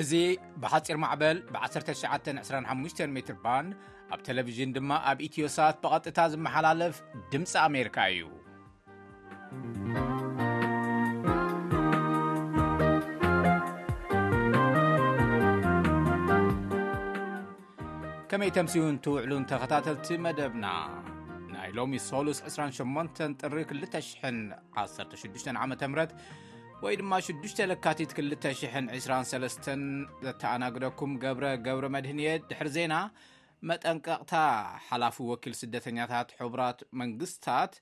እዚ 0.00 0.12
ብሓፂር 0.62 0.96
ማዕበል 1.02 1.38
ብ1925 1.52 2.98
ሜትር 3.16 3.36
ባንድ 3.44 3.70
ኣብ 4.14 4.20
ቴለቭዥን 4.26 4.72
ድማ 4.76 4.90
ኣብ 5.10 5.18
ኢትዮ 5.26 5.44
ሳት 5.56 5.76
ብቐጥታ 5.82 6.18
ዝመሓላለፍ 6.32 6.96
ድምፂ 7.32 7.52
ኣሜሪካ 7.68 7.96
እዩ 8.14 8.24
ከመይ 18.30 18.52
ተምሲውን 18.58 18.96
ትውዕሉን 19.06 19.46
ተኸታተልቲ 19.52 20.08
መደብና 20.26 20.66
ናይ 21.54 21.70
ሎሚ 21.78 21.94
ሶሉስ 22.10 22.38
28 22.50 23.22
ጥሪ 23.48 23.58
216 23.84 25.62
ዓም 25.62 25.74
ወይ 26.84 26.94
ድማ 27.00 27.12
ሽዱሽ 27.26 27.54
ልካቲት 27.68 28.10
223 28.24 29.68
ዘተኣናግደኩም 30.24 31.12
ገብረ 31.22 31.44
ገብረ 31.66 31.86
መድህንየ 31.94 32.32
ድሕሪ 32.48 32.68
ዜና 32.74 32.94
መጠንቀቅታ 33.68 34.32
ሓላፊ 34.88 35.16
ወኪል 35.30 35.54
ስደተኛታት 35.60 36.28
ሕቡራት 36.40 36.80
መንግስትታት 37.00 37.72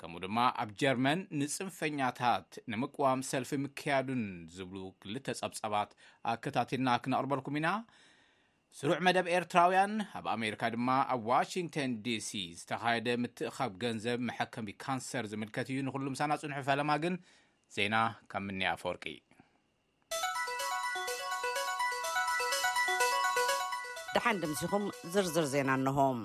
ከምኡ 0.00 0.20
ድማ 0.24 0.38
ኣብ 0.62 0.70
ጀርመን 0.82 1.20
ንፅንፈኛታት 1.40 2.48
ንምቅዋም 2.74 3.22
ሰልፊ 3.30 3.50
ምክያዱን 3.66 4.22
ዝብሉ 4.56 4.82
2ል 5.08 5.18
ፀብፀባት 5.42 5.92
ኣከታትልና 6.32 6.88
ክነቕርበልኩም 7.04 7.58
ኢና 7.60 7.70
ስሩዕ 8.78 8.98
መደብ 9.08 9.28
ኤርትራውያን 9.36 9.92
ኣብ 10.20 10.26
ኣሜሪካ 10.36 10.62
ድማ 10.76 10.88
ኣብ 11.16 11.20
ዋሽንግተን 11.32 11.92
ዲሲ 12.06 12.30
ዝተካየደ 12.62 13.08
ምትእ 13.24 13.52
ካብ 13.58 13.74
ገንዘብ 13.84 14.18
መሓከሚ 14.30 14.68
ካንሰር 14.84 15.26
ዝምልከት 15.34 15.68
እዩ 15.74 15.78
ንኩሉ 15.88 16.06
ምሳና 16.16 16.32
ፅንሑ 16.44 16.60
ፈለማ 16.70 16.92
ግን 17.04 17.14
ዜና 17.76 17.96
ከምምኒ 18.30 18.62
ኣፈወርቂ 18.74 19.04
ድሓንዲ 24.14 24.42
ምስኹም 24.52 24.84
ዝርዝር 25.14 25.46
ዜና 25.54 25.70
ኣንሆም 25.78 26.20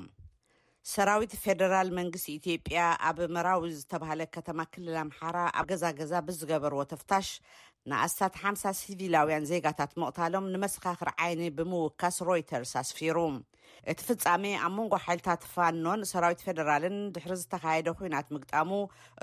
ሰራዊት 0.91 1.33
ፌደራል 1.43 1.89
መንግስቲ 1.97 2.27
ኢትዮጵያ 2.37 2.79
ኣብ 3.09 3.17
መራዊ 3.35 3.61
ዝተብሃለ 3.79 4.21
ከተማ 4.35 4.59
ክልል 4.73 4.95
ኣምሓራ 5.03 5.37
ኣብ 5.59 5.65
ገዛገዛ 5.71 6.13
ብዝገበርዎ 6.27 6.79
ተፍታሽ 6.93 7.27
ንኣስታት 7.91 8.35
ሓሳ 8.43 8.63
ሲቪላውያን 8.81 9.47
ዜጋታት 9.51 9.91
ምቕታሎም 10.01 10.49
ንመሰኻኽር 10.53 11.09
ዓይኒ 11.25 11.43
ብምውካስ 11.57 12.17
ሮይተርስ 12.29 12.71
ኣስፊሩ 12.81 13.17
እቲ 13.91 13.99
ፍጻሚ 14.07 14.43
ኣብ 14.65 14.71
መንጎ 14.77 14.93
ሓይልታት 15.05 15.41
ፋኖን 15.53 16.01
ሰራዊት 16.11 16.43
ፌደራልን 16.47 16.97
ድሕሪ 17.15 17.33
ዝተኻየደ 17.41 17.89
ኩናት 17.99 18.27
ምግጣሙ 18.35 18.69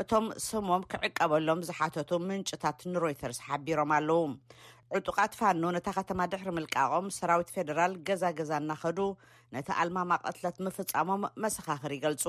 እቶም 0.02 0.26
ስሞም 0.48 0.82
ክዕቀበሎም 0.92 1.60
ዝሓተቱ 1.68 2.10
ምንጭታት 2.28 2.80
ንሮይተርስ 2.92 3.38
ሓቢሮም 3.46 3.92
ኣለዉ 3.98 4.18
ዕጡቓት 4.98 5.32
ፋኖ 5.40 5.62
እታ 5.78 5.88
ኸተማ 5.96 6.20
ድሕሪ 6.32 6.48
ምልቃቖም 6.56 7.06
ሰራዊት 7.18 7.52
ፌደራል 7.56 7.92
ገዛገዛ 8.08 8.50
እናኸዱ 8.62 8.98
ነቲ 9.54 9.68
ኣልማማ 9.82 10.10
ቐትለት 10.24 10.56
ምፍጻሞም 10.66 11.22
መሰኻኽሪ 11.44 11.92
ይገልፁ 11.98 12.24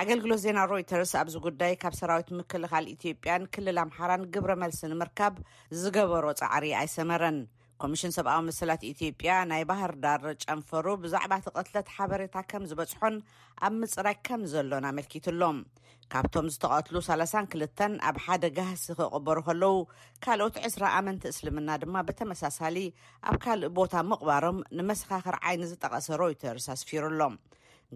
ኣገልግሎት 0.00 0.40
ዜና 0.44 0.58
ሮይተርስ 0.70 1.12
ኣብዚ 1.20 1.34
ጉዳይ 1.46 1.72
ካብ 1.82 1.94
ሰራዊት 2.00 2.28
ምክልኻል 2.40 2.84
ኢትዮጵያን 2.94 3.48
ክልል 3.54 3.78
ኣምሓራን 3.84 4.28
ግብረ 4.34 4.52
መልሲ 4.64 4.80
ንምርካብ 4.92 5.34
ዝገበሮ 5.80 6.24
ፃዕሪ 6.42 6.66
ኣይሰመረን 6.80 7.38
ኮሚሽን 7.82 8.12
ሰብኣዊ 8.16 8.38
መስላት 8.48 8.82
ኢትዮጵያ 8.92 9.30
ናይ 9.50 9.62
ባህርዳር 9.68 10.22
ጨንፈሩ 10.42 10.86
ብዛዕባ 11.02 11.32
ቲቐትለት 11.44 11.86
ሓበሬታ 11.94 12.36
ከም 12.50 12.64
ዝበፅሖን 12.70 13.14
ኣብ 13.66 13.74
ምፅራይ 13.82 14.16
ከም 14.28 14.42
ዘሎን 14.54 14.86
ኣመልኪትሎም 14.90 15.58
ካብቶም 16.12 16.46
ዝተቐትሉ 16.54 16.96
32 17.06 17.82
ኣብ 18.10 18.16
ሓደ 18.24 18.44
ጋህሲ 18.58 18.86
ክቕበሩ 18.98 19.36
ከለዉ 19.48 19.72
ካልኦት 20.26 20.56
2ስ 20.66 20.76
ኣመንቲ 20.98 21.24
እስልምና 21.32 21.68
ድማ 21.84 21.94
ብተመሳሳሊ 22.10 22.76
ኣብ 23.30 23.36
ካልእ 23.46 23.72
ቦታ 23.80 23.92
ምቕባሮም 24.10 24.58
ንመሰኻኽር 24.80 25.36
ዓይኒ 25.46 25.62
ዝጠቐሰ 25.72 26.06
ሮይተርስ 26.24 26.66
ኣስፊሩኣሎም 26.76 27.34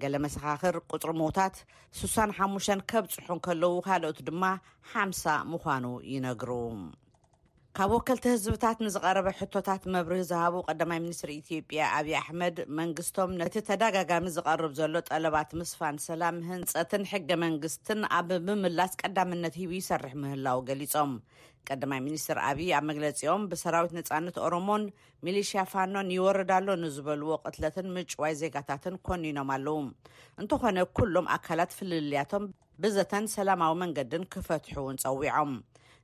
ገለ 0.02 0.14
መሰኻኽር 0.26 0.76
ቁፅሪ 0.92 1.10
ምታት 1.22 1.56
65 2.04 2.86
ከብፅሑን 2.92 3.42
ከለዉ 3.48 3.74
ካልኦት 3.88 4.20
ድማ 4.30 4.44
ሓሳ 4.92 5.24
ምዃኑ 5.54 5.84
ይነግሩ 6.12 6.50
ካብ 7.78 7.92
ወከልቲ 7.94 8.24
ህዝብታት 8.32 8.76
ንዝቐረበ 8.84 9.28
ሕቶታት 9.38 9.82
መብሪህ 9.94 10.20
ዝሃቡ 10.28 10.56
ቀዳማይ 10.70 10.98
ምኒስትር 11.04 11.30
ኢትዮጵያ 11.36 11.80
ኣብይ 11.96 12.14
ኣሕመድ 12.18 12.56
መንግስቶም 12.78 13.30
ነቲ 13.40 13.54
ተደጋጋሚ 13.68 14.26
ዝቐርብ 14.36 14.72
ዘሎ 14.80 14.94
ጠለባት 15.10 15.50
ምስፋን 15.60 15.96
ሰላም 16.04 16.36
ህንፀትን 16.50 17.06
ሕጊ 17.12 17.28
መንግስትን 17.44 18.00
ኣብ 18.18 18.28
ምምላስ 18.48 18.92
ቀዳምነት 19.00 19.56
ሂቡ 19.62 19.72
ይሰርሕ 19.78 20.14
ምህላው 20.24 20.60
ገሊፆም 20.68 21.12
ቀዳማይ 21.70 22.00
ሚኒስትር 22.06 22.40
ኣብይ 22.50 22.70
ኣብ 22.78 22.86
መግለፂኦም 22.92 23.48
ብሰራዊት 23.52 23.94
ነፃነት 23.98 24.38
ኦሮሞን 24.46 24.84
ሚሊሽያ 25.28 25.64
ፋኖን 25.72 26.14
ይወርዳሎ 26.18 26.68
ንዝበልዎ 26.84 27.30
ቅትለትን 27.46 27.88
ምጭዋይ 27.98 28.36
ዜጋታትን 28.42 28.96
ኮኒኢኖም 29.08 29.50
ኣለዉ 29.58 29.76
እንተኾነ 30.42 30.78
ኩሎም 30.98 31.28
ኣካላት 31.38 31.72
ፍልልያቶም 31.80 32.46
ብዘተን 32.84 33.26
ሰላማዊ 33.38 33.74
መንገድን 33.84 34.28
ክፈትሕ 34.36 34.74
እውን 34.82 35.00
ፀዊዖም 35.06 35.52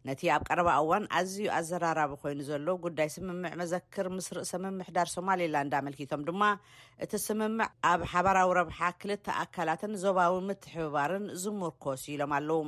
ነቲ 0.08 0.20
ኣብ 0.34 0.42
ቀረባ 0.48 0.68
እዋን 0.82 1.04
ኣዝዩ 1.18 1.38
ኣዘራራቢ 1.56 2.12
ኮይኑ 2.20 2.38
ዘሎ 2.48 2.66
ጉዳይ 2.84 3.08
ስምምዕ 3.14 3.50
መዘክር 3.60 4.06
ምስርእ 4.16 4.46
ሰምምሕዳር 4.50 5.08
ሶማሌላ 5.16 5.54
እንዳኣመልኪቶም 5.64 6.22
ድማ 6.28 6.42
እቲ 7.04 7.12
ስምምዕ 7.26 7.66
ኣብ 7.90 8.00
ሓበራዊ 8.12 8.50
ረብሓ 8.60 8.78
ክልተ 9.00 9.26
ኣካላትን 9.42 9.92
ዞባዊ 10.04 10.32
ምትሕብባርን 10.50 11.26
ዝምርኮሱ 11.42 12.02
ኢሎም 12.14 12.32
ኣለዉ 12.38 12.62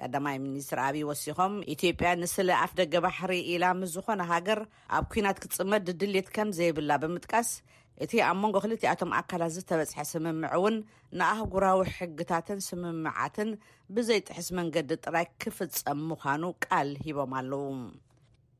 ቀዳማይ 0.00 0.36
ሚኒስትር 0.46 0.78
ኣብዪ 0.86 1.02
ወሲኮም 1.10 1.52
ኢትዮጵያ 1.74 2.08
ንስለ 2.22 2.48
ኣፍ 2.64 2.72
ደገ 2.80 2.94
ባሕሪ 3.04 3.32
ኢላ 3.52 3.64
ምዝኾነ 3.82 4.22
ሃገር 4.32 4.60
ኣብ 4.98 5.04
ኩናት 5.12 5.38
ክትጽመዲ 5.42 5.86
ድሌት 6.00 6.28
ከም 6.36 6.48
ዘይብላ 6.58 6.90
ብምጥቃስ 7.02 7.50
እቲ 8.02 8.12
ኣብ 8.28 8.36
መንጎ 8.42 8.56
ክልቲኣቶም 8.62 9.10
ኣካላት 9.18 9.52
ዝተበፅሐ 9.56 9.98
ስምምዕ 10.12 10.48
እውን 10.56 10.76
ንኣህጉራዊ 11.18 11.78
ሕግታትን 11.98 12.60
ስምምዓትን 12.68 13.50
ብዘይ 13.96 14.20
ጥሕስ 14.28 14.48
መንገዲ 14.58 14.88
ጥራይ 15.04 15.26
ክፍፀም 15.42 16.00
ምዃኑ 16.10 16.42
ቃል 16.64 16.90
ሂቦም 17.04 17.34
ኣለዉ 17.40 17.62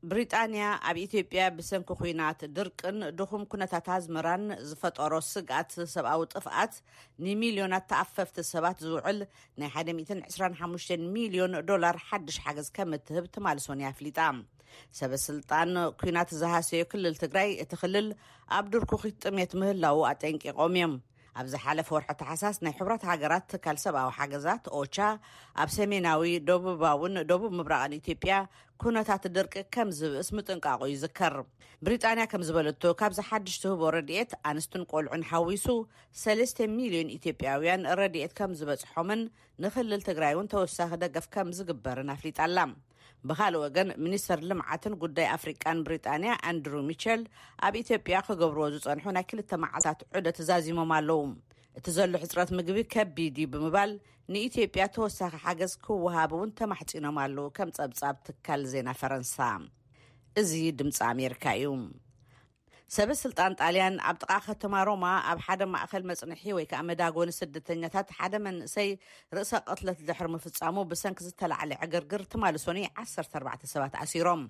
ብሪጣንያ 0.09 0.63
ኣብ 0.89 0.97
ኢትዮጵያ 1.03 1.43
ብሰንኪ 1.57 1.89
ኩናት 1.99 2.39
ድርቅን 2.57 2.97
ድኹም 3.19 3.43
ኩነታት 3.51 3.85
ኣዝምራን 3.97 4.43
ዝፈጠሮ 4.69 5.13
ስግኣት 5.33 5.71
ሰብኣዊ 5.95 6.21
ጥፍኣት 6.33 6.73
ንሚልዮናት 7.25 7.87
ተኣፈፍቲ 7.91 8.37
ሰባት 8.53 8.79
ዝውዕል 8.87 9.19
ናይ 9.61 9.69
125 9.99 10.97
ሚልዮን 11.15 11.55
ዶላር 11.71 11.97
ሓድሽ 12.09 12.37
ሓገዝ 12.45 12.69
ከም 12.77 12.93
እትህብ 12.99 13.27
ትማል 13.37 13.59
ሶኒ 13.67 13.83
ኣፍሊጣ 13.93 14.19
ሰበ 14.99 15.11
ስልጣን 15.27 15.69
ኩናት 16.01 16.29
ዝሃሰዮ 16.41 16.83
ክልል 16.93 17.15
ትግራይ 17.23 17.49
እቲ 17.63 17.71
ክልል 17.81 18.07
ኣብ 18.57 18.65
ድርኩኺት 18.75 19.15
ጥሜት 19.25 19.51
ምህላዉ 19.61 19.99
ኣጠንቂቖም 20.11 20.59
እዮም 20.81 20.95
ኣብዝ 21.39 21.53
ሓለፈ 21.63 21.87
ወርሑ 21.95 22.09
ተሓሳስ 22.19 22.57
ናይ 22.65 22.73
ሕብራት 22.77 23.01
ሃገራት 23.09 23.49
ካል 23.63 23.77
ሰብኣዊ 23.83 24.09
ሓገዛት 24.17 24.65
ኦቻ 24.79 24.97
ኣብ 25.61 25.69
ሰሜናዊ 25.77 26.33
ደቡባውን 26.49 27.13
ደቡብ 27.31 27.51
ምብራቐን 27.59 27.95
ኢትጵያ 27.97 28.35
ኩነታት 28.83 29.25
ድርቂ 29.37 29.55
ከም 29.75 29.89
ዝብእስ 29.99 30.29
ምጥንቃቑ 30.37 30.81
ዩዝከር 30.93 31.35
ብሪጣንያ 31.85 32.25
ከም 32.31 32.45
ዝበለቶ 32.47 32.81
ካብዝሓድሽ 33.01 33.57
ትህቦ 33.63 33.83
ረድኤት 33.97 34.31
ኣንስትን 34.51 34.87
ቆልዑን 34.91 35.27
ሓዊሱ 35.31 35.67
ሰለስተ 36.23 36.69
ሚልዮን 36.77 37.13
ኢት 37.17 37.25
ያውያን 37.49 37.85
ረድኤት 38.01 38.33
ከም 38.39 38.53
ዝበፅሖምን 38.61 39.23
ንክልል 39.65 40.01
ትግራይ 40.09 40.33
እውን 40.37 40.51
ተወሳኺ 40.55 40.89
ደገፍ 41.05 41.27
ከም 41.35 41.49
ዝግበርን 41.59 42.11
ኣፍሊጣላ 42.17 42.57
ብካልእ 43.29 43.61
ወገን 43.65 43.89
ሚኒስተር 44.05 44.39
ልምዓትን 44.49 44.93
ጉዳይ 45.03 45.27
ኣፍሪቃን 45.35 45.77
ብሪጣንያ 45.85 46.31
ኣንድሪው 46.49 46.83
ሚቸል 46.89 47.21
ኣብ 47.67 47.73
ኢትዮጵያ 47.83 48.17
ክገብርዎ 48.27 48.65
ዝፀንሑ 48.73 49.05
ናይ 49.17 49.25
2ልተ 49.31 49.51
መዓልታት 49.63 49.99
ዑደ 50.17 50.27
ዛዚሞም 50.49 50.91
ኣለዉ 50.97 51.19
እቲ 51.79 51.87
ዘሎ 51.97 52.11
ሕፅረት 52.23 52.49
ምግቢ 52.57 52.77
ከቢድ 52.93 53.35
ዩ 53.43 53.47
ብምባል 53.55 53.91
ንኢትዮጵያ 54.33 54.83
ተወሳኺ 54.97 55.33
ሓገዝ 55.45 55.73
ክወሃብ 55.85 56.31
እውን 56.37 56.51
ተማሕፂኖም 56.61 57.17
ኣለው 57.25 57.47
ከም 57.57 57.69
ፀብጻብ 57.79 58.15
ትካል 58.27 58.61
ዜና 58.73 58.87
ፈረንሳ 59.01 59.35
እዚ 60.41 60.51
ድምፂ 60.79 60.97
ኣሜሪካ 61.13 61.43
እዩ 61.59 61.67
ሰብስልጣን 62.93 63.51
ጣልያን 63.61 63.95
ኣብ 64.09 64.15
ጥቃ 64.23 64.31
ከተማ 64.47 64.75
ሮማ 64.87 65.05
ኣብ 65.31 65.39
ሓደ 65.45 65.61
ማእኸል 65.73 66.03
መፅንሒ 66.09 66.41
ወይ 66.57 66.65
ከዓ 66.71 66.81
መዳጎኒ 66.89 67.29
ስደተኛታት 67.39 68.09
ሓደ 68.17 68.33
መንእሰይ 68.45 68.89
ርእሰ 69.35 69.51
ቅትለት 69.69 69.99
ዘሕር 70.09 70.27
ምፍፃሙ 70.35 70.75
ብሰንኪ 70.91 71.19
ዝተላዓለ 71.27 71.71
ዕግርግር 71.85 72.23
ትማል 72.33 72.57
ሶኒ 72.67 72.79
14 73.05 73.65
ሰባት 73.73 73.95
ኣሲሮም 74.03 74.41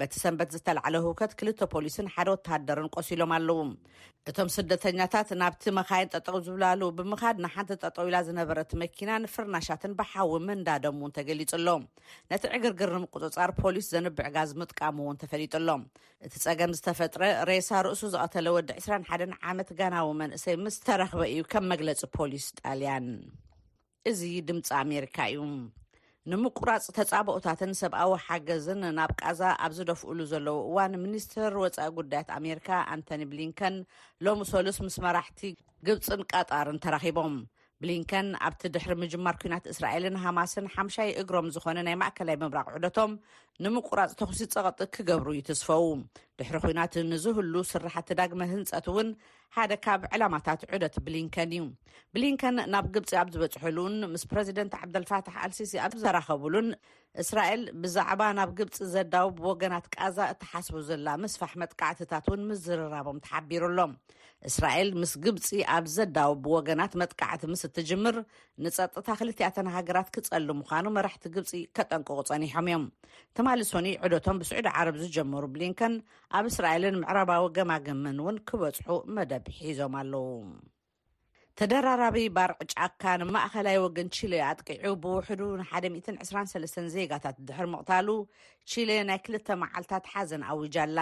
በቲ 0.00 0.12
ሰንበት 0.22 0.52
ዝተላዕለ 0.54 0.96
ህውከት 1.06 1.32
ክልተ 1.40 1.60
ፖሊስን 1.74 2.10
ሓደ 2.14 2.28
ወተሃደርን 2.34 2.88
ቆሲሎም 2.96 3.32
ኣለዉ 3.36 3.58
እቶም 4.30 4.48
ስደተኛታት 4.56 5.28
ናብቲ 5.42 5.62
መኻይን 5.78 6.10
ጠጠ 6.14 6.28
ዝብላሉ 6.46 6.82
ብምኻድ 6.98 7.36
ንሓንቲ 7.44 7.72
ጠጠው 7.84 8.06
ኢላ 8.10 8.16
ዝነበረቲ 8.28 8.70
መኪና 8.82 9.10
ንፍርናሻትን 9.24 9.94
ብሓዊ 10.00 10.32
መንዳዶም 10.48 10.98
እውን 11.00 11.14
ተገሊጹሎ 11.18 11.66
ነቲ 12.32 12.44
ዕግርግሪም 12.58 13.06
ቅፅጻር 13.12 13.52
ፖሊስ 13.60 13.88
ዘንብዕ 13.94 14.28
ጋዝ 14.36 14.50
ምጥቃሙ 14.62 14.96
እውን 15.06 15.20
ተፈሊጡሎም 15.24 15.82
እቲ 16.26 16.34
ፀገም 16.46 16.74
ዝተፈጥረ 16.78 17.22
ሬሳ 17.52 17.70
ርእሱ 17.86 18.02
ዘቐተለ 18.14 18.46
ወዲ 18.56 18.70
21 18.88 19.38
ዓመት 19.52 19.70
ጋናዊ 19.80 20.08
መንእሰይ 20.22 20.58
ምስተረክበ 20.64 21.22
እዩ 21.34 21.42
ከም 21.54 21.66
መግለፂ 21.74 22.02
ፖሊስ 22.18 22.46
ጣልያን 22.62 23.06
እዚ 24.10 24.20
ድምፂ 24.50 24.68
ኣሜሪካ 24.84 25.16
እዩ 25.32 25.40
ንምቁራፅ 26.30 26.84
ተፃብኦታትን 26.96 27.72
ሰብኣዊ 27.78 28.10
ሓገዝን 28.24 28.80
ናብ 28.98 29.12
ቃዛ 29.20 29.40
ኣብ 29.64 29.72
ዝደፍእሉ 29.78 30.18
ዘለዉ 30.32 30.56
እዋን 30.68 30.92
ሚኒስትር 31.04 31.54
ወፃኢ 31.62 31.86
ጉዳያት 31.96 32.28
ኣሜሪካ 32.38 32.68
ኣንቶኒ 32.94 33.22
ብሊንከን 33.32 33.74
ሎሚ 34.26 34.40
ሰሉስ 34.52 34.78
ምስ 34.84 34.96
መራሕቲ 35.04 35.40
ግብፅን 35.88 36.20
ቃጣርን 36.32 36.78
ተረኺቦም 36.84 37.34
ብሊንከን 37.84 38.26
ኣብቲ 38.48 38.62
ድሕሪ 38.74 38.92
ምጅማር 39.02 39.36
ኩናት 39.42 39.64
እስራኤልን 39.72 40.20
ሃማስን 40.24 40.66
ሓምሻይ 40.74 41.10
እግሮም 41.22 41.48
ዝኾነ 41.56 41.78
ናይ 41.88 41.96
ማእከላይ 42.02 42.36
ምምራቅ 42.42 42.66
ዕደቶም 42.78 43.14
ንምቁራፅ 43.64 44.10
ተክሲ 44.20 44.40
ፀቕጢ 44.54 44.80
ክገብሩ 44.94 45.28
ይትስፈው 45.38 45.84
ድሕሪ 46.38 46.56
ኩናት 46.64 46.94
ንዝህሉ 47.10 47.54
ስራሕቲ 47.72 48.08
ዳግመ 48.20 48.42
ህንፀት 48.52 48.86
እውን 48.90 49.08
ሓደ 49.56 49.72
ካብ 49.84 50.00
ዕላማታት 50.14 50.60
ዑደት 50.70 50.94
ብሊንከን 51.06 51.50
እዩ 51.56 51.64
ብሊንከን 52.16 52.56
ናብ 52.74 52.86
ግብፂ 52.94 53.10
ኣብ 53.22 53.28
ዝበፅሐሉን 53.34 53.94
ምስ 54.12 54.22
ፕረዚደንት 54.30 54.74
ዓብደልፋታሕ 54.80 55.36
ኣልሲሲ 55.46 55.74
ኣዘረኸብሉን 55.86 56.68
እስራኤል 57.24 57.62
ብዛዕባ 57.82 58.20
ናብ 58.38 58.50
ግብፂ 58.58 58.76
ዘዳውብወገናት 58.94 59.86
ቃዛ 59.96 60.18
እተሓስቡ 60.34 60.76
ዘላ 60.88 61.06
መስፋሕ 61.24 61.52
መጥቃዕትታት 61.62 62.26
ውን 62.32 62.46
ምዝርራቦም 62.50 63.18
ተሓቢሩኣሎም 63.26 63.92
እስራኤል 64.50 64.88
ምስ 65.00 65.10
ግብፂ 65.24 65.48
ኣብ 65.74 65.84
ዘዳው 65.96 66.32
ብወገናት 66.44 66.92
መጥቃዕቲ 67.00 67.42
ምስ 67.50 67.60
እትጅምር 67.68 68.16
ንፀጥታ 68.64 69.06
ክልቲያተን 69.20 69.68
ሃገራት 69.76 70.08
ክፀሉ 70.14 70.48
ምዃኑ 70.60 70.86
መራሕቲ 70.96 71.26
ግብፂ 71.36 71.52
ከጠንቁቁ 71.76 72.18
ፀኒሖም 72.30 72.66
እዮም 72.70 72.86
ማል 73.46 73.60
ሶኒ 73.70 73.86
ዕደቶም 74.06 74.36
ብስዑድ 74.40 74.66
ዓረብ 74.78 74.96
ዝጀመሩ 75.02 75.44
ብሊንከን 75.54 75.94
ኣብ 76.38 76.44
እስራኤልን 76.50 76.98
ምዕረባዊ 77.02 77.44
ገማግምን 77.56 78.18
ውን 78.26 78.36
ክበፅሑ 78.50 78.88
መደብ 79.16 79.46
ሒዞም 79.60 79.94
ኣለዉ 80.02 80.26
ተደራራቢ 81.60 82.18
ባርዒ 82.36 82.58
ጫካ 82.72 83.02
ንማእኸላይ 83.20 83.76
ወግን 83.84 84.06
ችሌ 84.16 84.32
ኣጥቂዑ 84.50 84.84
ብውሕዱ 85.02 85.40
ንሓ023 85.60 86.78
ዜጋታት 86.94 87.36
ድሕር 87.48 87.66
ምቕታሉ 87.72 88.08
ችሌ 88.72 88.88
ናይ 89.08 89.18
ክልተ 89.24 89.48
መዓልትታት 89.62 90.06
ሓዘን 90.12 90.44
ኣውጃኣላ 90.52 90.98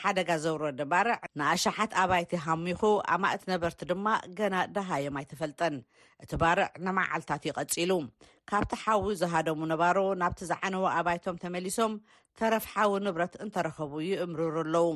ሓደጋ 0.00 0.28
ዘውረደ 0.44 0.82
ባርዕ 0.92 1.16
ንኣሸሓት 1.40 1.94
ኣባይቲ 2.02 2.32
ሃሙኹ 2.46 2.82
ኣ 3.14 3.18
ማእት 3.24 3.44
ነበርቲ 3.52 3.80
ድማ 3.92 4.06
ገና 4.40 4.54
ዳሃዮም 4.76 5.16
ኣይተፈልጠን 5.20 5.76
እቲ 6.24 6.32
ባርዕ 6.42 6.68
ንመዓልታት 6.88 7.42
ይቐጺሉ 7.50 7.92
ካብቲ 8.52 8.74
ሓዊ 8.84 9.04
ዝሃደሙ 9.22 9.60
ነባሮ 9.74 9.96
ናብቲ 10.24 10.42
ዝዓነዎ 10.52 10.86
ኣባይቶም 10.98 11.40
ተመሊሶም 11.46 11.94
ተረፍሓዊ 12.40 12.90
ንብረት 13.06 13.34
እንተረኸቡ 13.46 13.92
ይእምሩሩ 14.10 14.56
ኣለዉ 14.66 14.86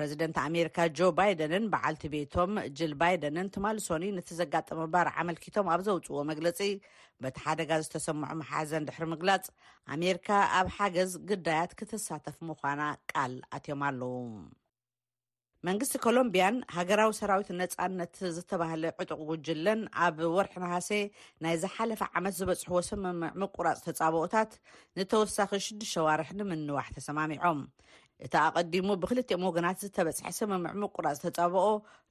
ረዚደንት 0.00 0.36
ኣሜሪካ 0.48 0.76
ጆ 0.98 1.08
ባይደንን 1.18 1.64
በዓልቲ 1.72 2.04
ቤቶም 2.14 2.52
ጅል 2.78 2.92
ባይደንን 3.02 3.50
ትማል 3.54 3.78
ሶኒ 3.86 4.04
ነቲ 4.18 4.30
ዘጋጠመ 4.40 4.80
ባር 4.94 5.08
ዓመልኪቶም 5.22 5.68
ኣብ 5.74 5.82
ዘውፅዎ 5.88 6.22
መግለጺ 6.32 6.60
በቲ 7.24 7.36
ሓደጋ 7.46 7.70
ዝተሰምዖ 7.84 8.30
መሓዘን 8.42 8.86
ድሕሪ 8.88 9.04
ምግላጽ 9.12 9.44
ኣሜርካ 9.94 10.28
ኣብ 10.60 10.68
ሓገዝ 10.76 11.12
ግዳያት 11.32 11.72
ክትሳተፍ 11.80 12.36
ምዃና 12.50 12.82
ቃል 13.12 13.34
ኣትዮም 13.58 13.82
ኣለዉ 13.88 14.12
መንግስቲ 15.66 15.94
ኮሎምብያን 16.06 16.56
ሃገራዊ 16.74 17.12
ሰራዊት 17.18 17.48
ነፃነት 17.60 18.16
ዝተባህለ 18.36 18.82
ዕጡቕ 19.02 19.18
ጉጅለን 19.30 19.80
ኣብ 20.06 20.18
ወርሒ 20.34 20.52
ናሃሴ 20.64 20.90
ናይ 21.44 21.54
ዝሓለፈ 21.62 22.02
ዓመት 22.18 22.34
ዝበፅሕዎ 22.40 22.80
ስምምዕ 22.88 23.30
ምቁራፅ 23.42 23.80
ተፃብኦታት 23.86 24.52
ንተወሳኺ 24.98 25.50
ሽዱሽ 25.66 25.92
ሰዋርሒ 25.96 26.30
ንምንዋሕ 26.40 26.86
ተሰማሚዖም 26.98 27.60
እቲ 28.24 28.34
ኣቐዲሙ 28.46 28.88
ብክልትኦ 29.00 29.40
ወገናት 29.48 29.78
ዝተበፅሐ 29.84 30.28
ስምምዕ 30.38 30.70
ምቁራፅ 30.82 31.16
ተፀብኦ 31.24 31.64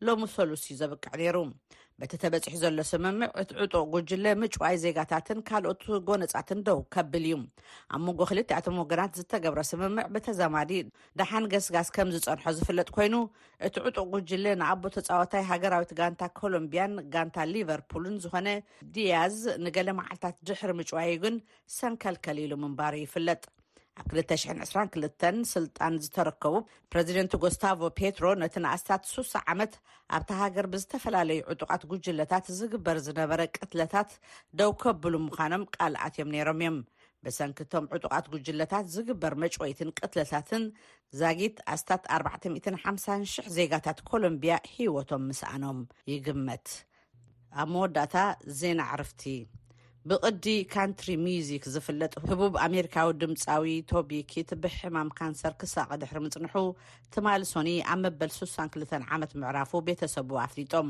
ሎሚ 0.07 0.21
ሰሉስ 0.35 0.63
እዩ 0.67 0.75
ዘብቅዕ 0.81 1.11
ነይሩ 1.21 1.37
በቲ 1.99 2.13
ተበፂሑ 2.23 2.53
ዘሎ 2.63 2.79
ስምምዕ 2.89 3.29
እቲ 3.41 3.49
ዕጡቕ 3.65 3.85
ጉጅለ 3.93 4.25
ምጭዋይ 4.41 4.75
ዜጋታትን 4.83 5.39
ካልኦት 5.47 5.83
ጎነፃትን 6.09 6.59
ደው 6.67 6.79
ከብል 6.95 7.25
እዩ 7.29 7.37
ኣብ 7.93 8.01
መንጎ 8.07 8.19
ክልቲያቶም 8.31 8.79
ወገናት 8.81 9.17
ዝተገብረ 9.19 9.61
ስምምዕ 9.71 10.05
ብተዛማዲ 10.15 10.71
ደሓን 11.21 11.47
ገስጋስ 11.53 11.89
ከም 11.97 12.11
ዝፀንሖ 12.17 12.45
ዝፍለጥ 12.59 12.87
ኮይኑ 12.97 13.15
እቲ 13.69 13.75
ዕጡቕ 13.89 14.05
ጉጅለ 14.15 14.45
ንኣቦ 14.61 14.83
ተፃወታይ 14.97 15.45
ሃገራዊት 15.53 15.93
ጋንታ 16.01 16.21
ኮሎምቢያን 16.41 16.95
ጋንታ 17.15 17.37
ሊቨርፑልን 17.55 18.17
ዝኮነ 18.25 18.49
ድያዝ 18.95 19.39
ንገሌ 19.65 19.89
መዓልትታት 20.01 20.37
ድሕር 20.49 20.73
ምጭዋይ 20.81 21.13
ግን 21.25 21.37
ሰንከልከሊኢሉ 21.79 22.53
ምንባር 22.65 22.95
ይፍለጥ 23.05 23.41
ኣብ 24.01 24.09
222 24.15 25.45
ስልጣን 25.51 25.93
ዝተረከቡ 26.05 26.55
ፕረዚደንት 26.91 27.33
ጎስታቮ 27.43 27.79
ፔትሮ 27.99 28.25
ነቲ 28.41 28.55
ንኣስታት 28.63 29.03
3ሳ 29.11 29.33
ዓመት 29.51 29.73
ኣብቲ 30.15 30.29
ሃገር 30.39 30.65
ብዝተፈላለዩ 30.73 31.39
ዕጡቓት 31.53 31.83
ጉጅለታት 31.91 32.47
ዝግበር 32.57 32.97
ዝነበረ 33.05 33.41
ቅትለታት 33.57 34.09
ደውከብሉ 34.61 35.13
ምዃኖም 35.27 35.63
ቃልኣት 35.75 36.13
እዮም 36.17 36.31
ነይሮም 36.35 36.57
እዮም 36.63 36.77
ብሰንኪቶም 37.27 37.85
ዕጡቓት 37.97 38.25
ጉጅለታት 38.33 38.89
ዝግበር 38.95 39.35
መጭወይትን 39.43 39.93
ቅትለታትን 39.99 40.65
ዛጊት 41.21 41.57
ኣስታት 41.75 42.03
4500 42.17 43.47
ዜጋታት 43.59 44.01
ኮሎምብያ 44.11 44.55
ሂወቶም 44.75 45.25
ምስኣኖም 45.29 45.79
ይግመት 46.13 46.67
ኣብ 47.61 47.69
መወዳእታ 47.75 48.17
ዜና 48.61 48.81
ዕርፍቲ 48.97 49.23
ብቕዲ 50.09 50.43
ካንትሪ 50.73 51.07
ሚዚክ 51.27 51.63
ዝፍለጥ 51.73 52.11
ህቡብ 52.29 52.53
ኣሜሪካዊ 52.65 53.07
ድምፃዊ 53.21 53.69
ቶቢ 53.89 54.11
ኪት 54.31 54.49
ብሕማም 54.63 55.09
ካንሰር 55.19 55.53
ክሳቐ 55.61 55.89
ድሕሪ 56.01 56.17
ምፅንሑ 56.25 56.53
ትማሊ 57.13 57.41
ሶኒ 57.53 57.69
ኣብ 57.93 57.97
መበል 58.03 58.31
62 58.35 58.93
ዓመት 59.15 59.31
ምዕራፉ 59.41 59.71
ቤተሰቡ 59.87 60.29
ኣፍሊጦም 60.45 60.89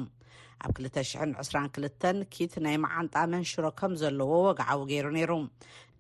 ኣብ 0.66 0.74
222 0.88 2.22
ኪት 2.36 2.56
ናይ 2.66 2.76
መዓንጣ 2.88 3.16
መንሽሮ 3.36 3.66
ከም 3.82 3.94
ዘለዎ 4.02 4.32
ወግዓዊ 4.50 4.82
ገይሩ 4.92 5.08
ነይሩ 5.18 5.32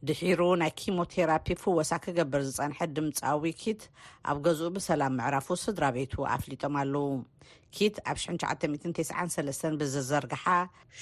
ድሒሩ 0.07 0.41
ናይ 0.61 0.71
ኪሞቴራፒ 0.79 1.47
ፍወሳ 1.61 1.91
ክገብር 2.05 2.41
ዝፀንሐ 2.47 2.79
ድምፃዊ 2.95 3.43
ኪት 3.61 3.81
ኣብ 4.29 4.37
ገዝኡ 4.45 4.67
ብሰላም 4.75 5.13
ምዕራፉ 5.19 5.47
ስድራ 5.63 5.83
ቤቱ 5.95 6.13
ኣፍሊጦም 6.35 6.75
ኣለው 6.81 7.07
ኪት 7.77 7.95
ኣብ 8.11 8.17
993 8.25 9.65
ብዝዘርግሓ 9.79 10.45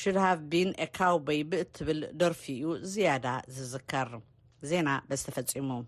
ሽድሃፍ 0.01 0.39
ቢን 0.53 0.69
ኤካውበይ 0.88 1.41
ብእትብል 1.51 2.00
ደርፊ 2.21 2.44
እዩ 2.59 2.77
ዝያዳ 2.94 3.25
ዝዝከር 3.57 4.11
ዜና 4.71 4.89
በስ 5.11 5.23
ተፈፂሙ 5.27 5.81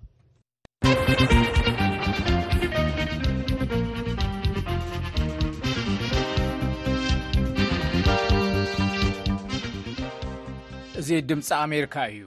እዚ 10.99 11.07
ድምፂ 11.29 11.49
ኣሜሪካ 11.65 11.95
እዩ 12.15 12.21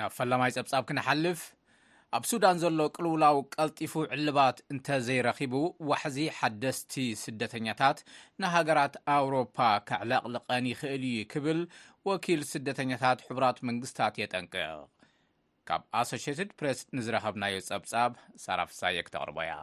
ናብ 0.00 0.12
ፈላማይ 0.16 0.50
ፀብጻብ 0.56 0.82
ክንሓልፍ 0.88 1.40
ኣብ 2.16 2.24
ሱዳን 2.30 2.58
ዘሎ 2.62 2.80
ቅልውላው 2.96 3.36
ቀልጢፉ 3.54 3.92
ዕልባት 4.14 4.58
እንተዘይረኺቡ 4.72 5.52
ዋሕዚ 5.90 6.18
ሓደስቲ 6.38 6.94
ስደተኛታት 7.22 7.98
ንሃገራት 8.42 8.94
ኣውሮፓ 9.16 9.58
ከዕለቕልቐን 9.88 10.68
ይኽእል 10.72 10.94
እዩ 11.08 11.14
ክብል 11.32 11.60
ወኪል 12.10 12.42
ስደተኛታት 12.52 13.24
ሕቡራት 13.26 13.58
መንግስታት 13.70 14.14
የጠንቅቕ 14.22 14.80
ካብ 15.70 15.82
ኣሶሽትድ 16.00 16.50
ፕሬስ 16.60 16.78
ንዝረከብናዮ 16.98 17.56
ፀብጻብ 17.72 18.12
ሳራፍሳየ 18.46 19.02
ክተቕርቦ 19.08 19.38
ያ 19.52 19.56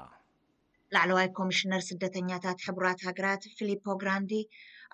ላዕለዋይ 0.95 1.29
ኮሚሽነር 1.41 1.81
ስደተኛታት 1.89 2.59
ሕቡራት 2.67 2.99
ሃገራት 3.07 3.45
ፊልፖ 3.57 3.85
ግራንዲ 4.03 4.33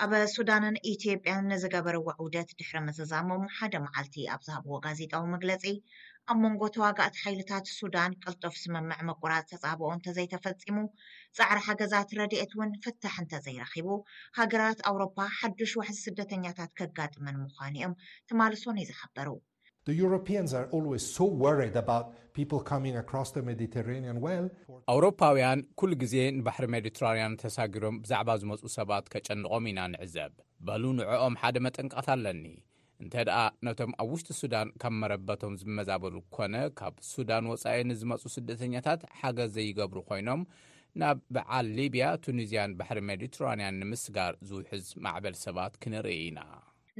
ኣብ 0.03 0.11
ሱዳንን 0.33 0.75
ኢትዮጵያን 0.91 1.47
ንዝገበርዎ 1.51 2.05
ዑውደት 2.19 2.49
ድሕሪ 2.59 2.77
መዝዛሞም 2.85 3.43
ሓደ 3.57 3.73
መዓልቲ 3.83 4.15
ኣብ 4.33 4.41
ዝሃብዎ 4.47 4.73
ጋዜጣዊ 4.85 5.25
መግለፂ 5.33 5.63
ኣብ 6.31 6.37
መንጎ 6.43 6.61
ተዋጋእቲ 6.75 7.15
ሓይልታት 7.25 7.65
ሱዳን 7.79 8.15
ቅልጦፍ 8.23 8.55
ስምምዕ 8.61 8.97
ምጉራፅ 9.09 9.45
ተፃብኦ 9.51 9.89
እንተዘይተፈፂሙ 9.95 10.77
ፃዕሪ 11.39 11.59
ሓገዛት 11.67 12.15
ረድኤት 12.21 12.53
እውን 12.57 12.71
ፍታሕ 12.85 13.15
እንተዘይረኪቡ 13.23 13.89
ሃገራት 14.39 14.81
ኣውሮፓ 14.91 15.17
ሓዱሽ 15.41 15.73
ወሕዚ 15.81 15.99
ስደተኛታት 16.09 16.73
ከጋጥመን 16.81 17.39
ምኳኑ 17.45 17.75
እዮም 17.81 17.95
ትማል 18.31 18.55
ሶን 18.63 18.79
እዩ 18.83 18.87
ዝሓበሩ 18.91 19.29
ኣውሮፓውያን 24.91 25.59
ኩሉ 25.79 25.91
ግዜ 26.03 26.15
ንባሕሪ 26.39 26.65
ሜድትራንያን 26.75 27.37
ተሳጊሮም 27.43 27.95
ብዛዕባ 28.03 28.29
ዝመፁ 28.41 28.61
ሰባት 28.77 29.05
ከጨንቖም 29.13 29.65
ኢና 29.71 29.79
ንዕዘብ 29.93 30.33
በሉ 30.67 30.83
ንዕኦም 30.99 31.37
ሓደ 31.43 31.55
መጠንቃት 31.67 32.09
ኣለኒ 32.15 32.43
እንተ 33.03 33.13
ደኣ 33.29 33.37
ነቶም 33.67 33.91
ኣብ 34.03 34.09
ውሽጢ 34.15 34.29
ሱዳን 34.41 34.67
ካብ 34.83 34.93
መረበቶም 35.03 35.53
ዝመዛበሉ 35.61 36.15
ኮነ 36.37 36.55
ካብ 36.81 36.93
ሱዳን 37.13 37.45
ወፃኢ 37.53 37.79
ንዝመፁ 37.93 38.21
ስደተኛታት 38.35 39.03
ሓገዝ 39.21 39.49
ዘይገብሩ 39.57 39.97
ኮይኖም 40.11 40.43
ናብ 41.03 41.17
በዓል 41.35 41.67
ሊብያ 41.79 42.05
ቱኒዝያን 42.25 42.75
ባሕሪ 42.81 42.99
መድትራንያን 43.09 43.79
ንምስጋር 43.81 44.33
ዝውሕዝ 44.49 44.85
ማዕበል 45.05 45.37
ሰባት 45.45 45.73
ክንርኢ 45.83 46.15
ኢና 46.29 46.39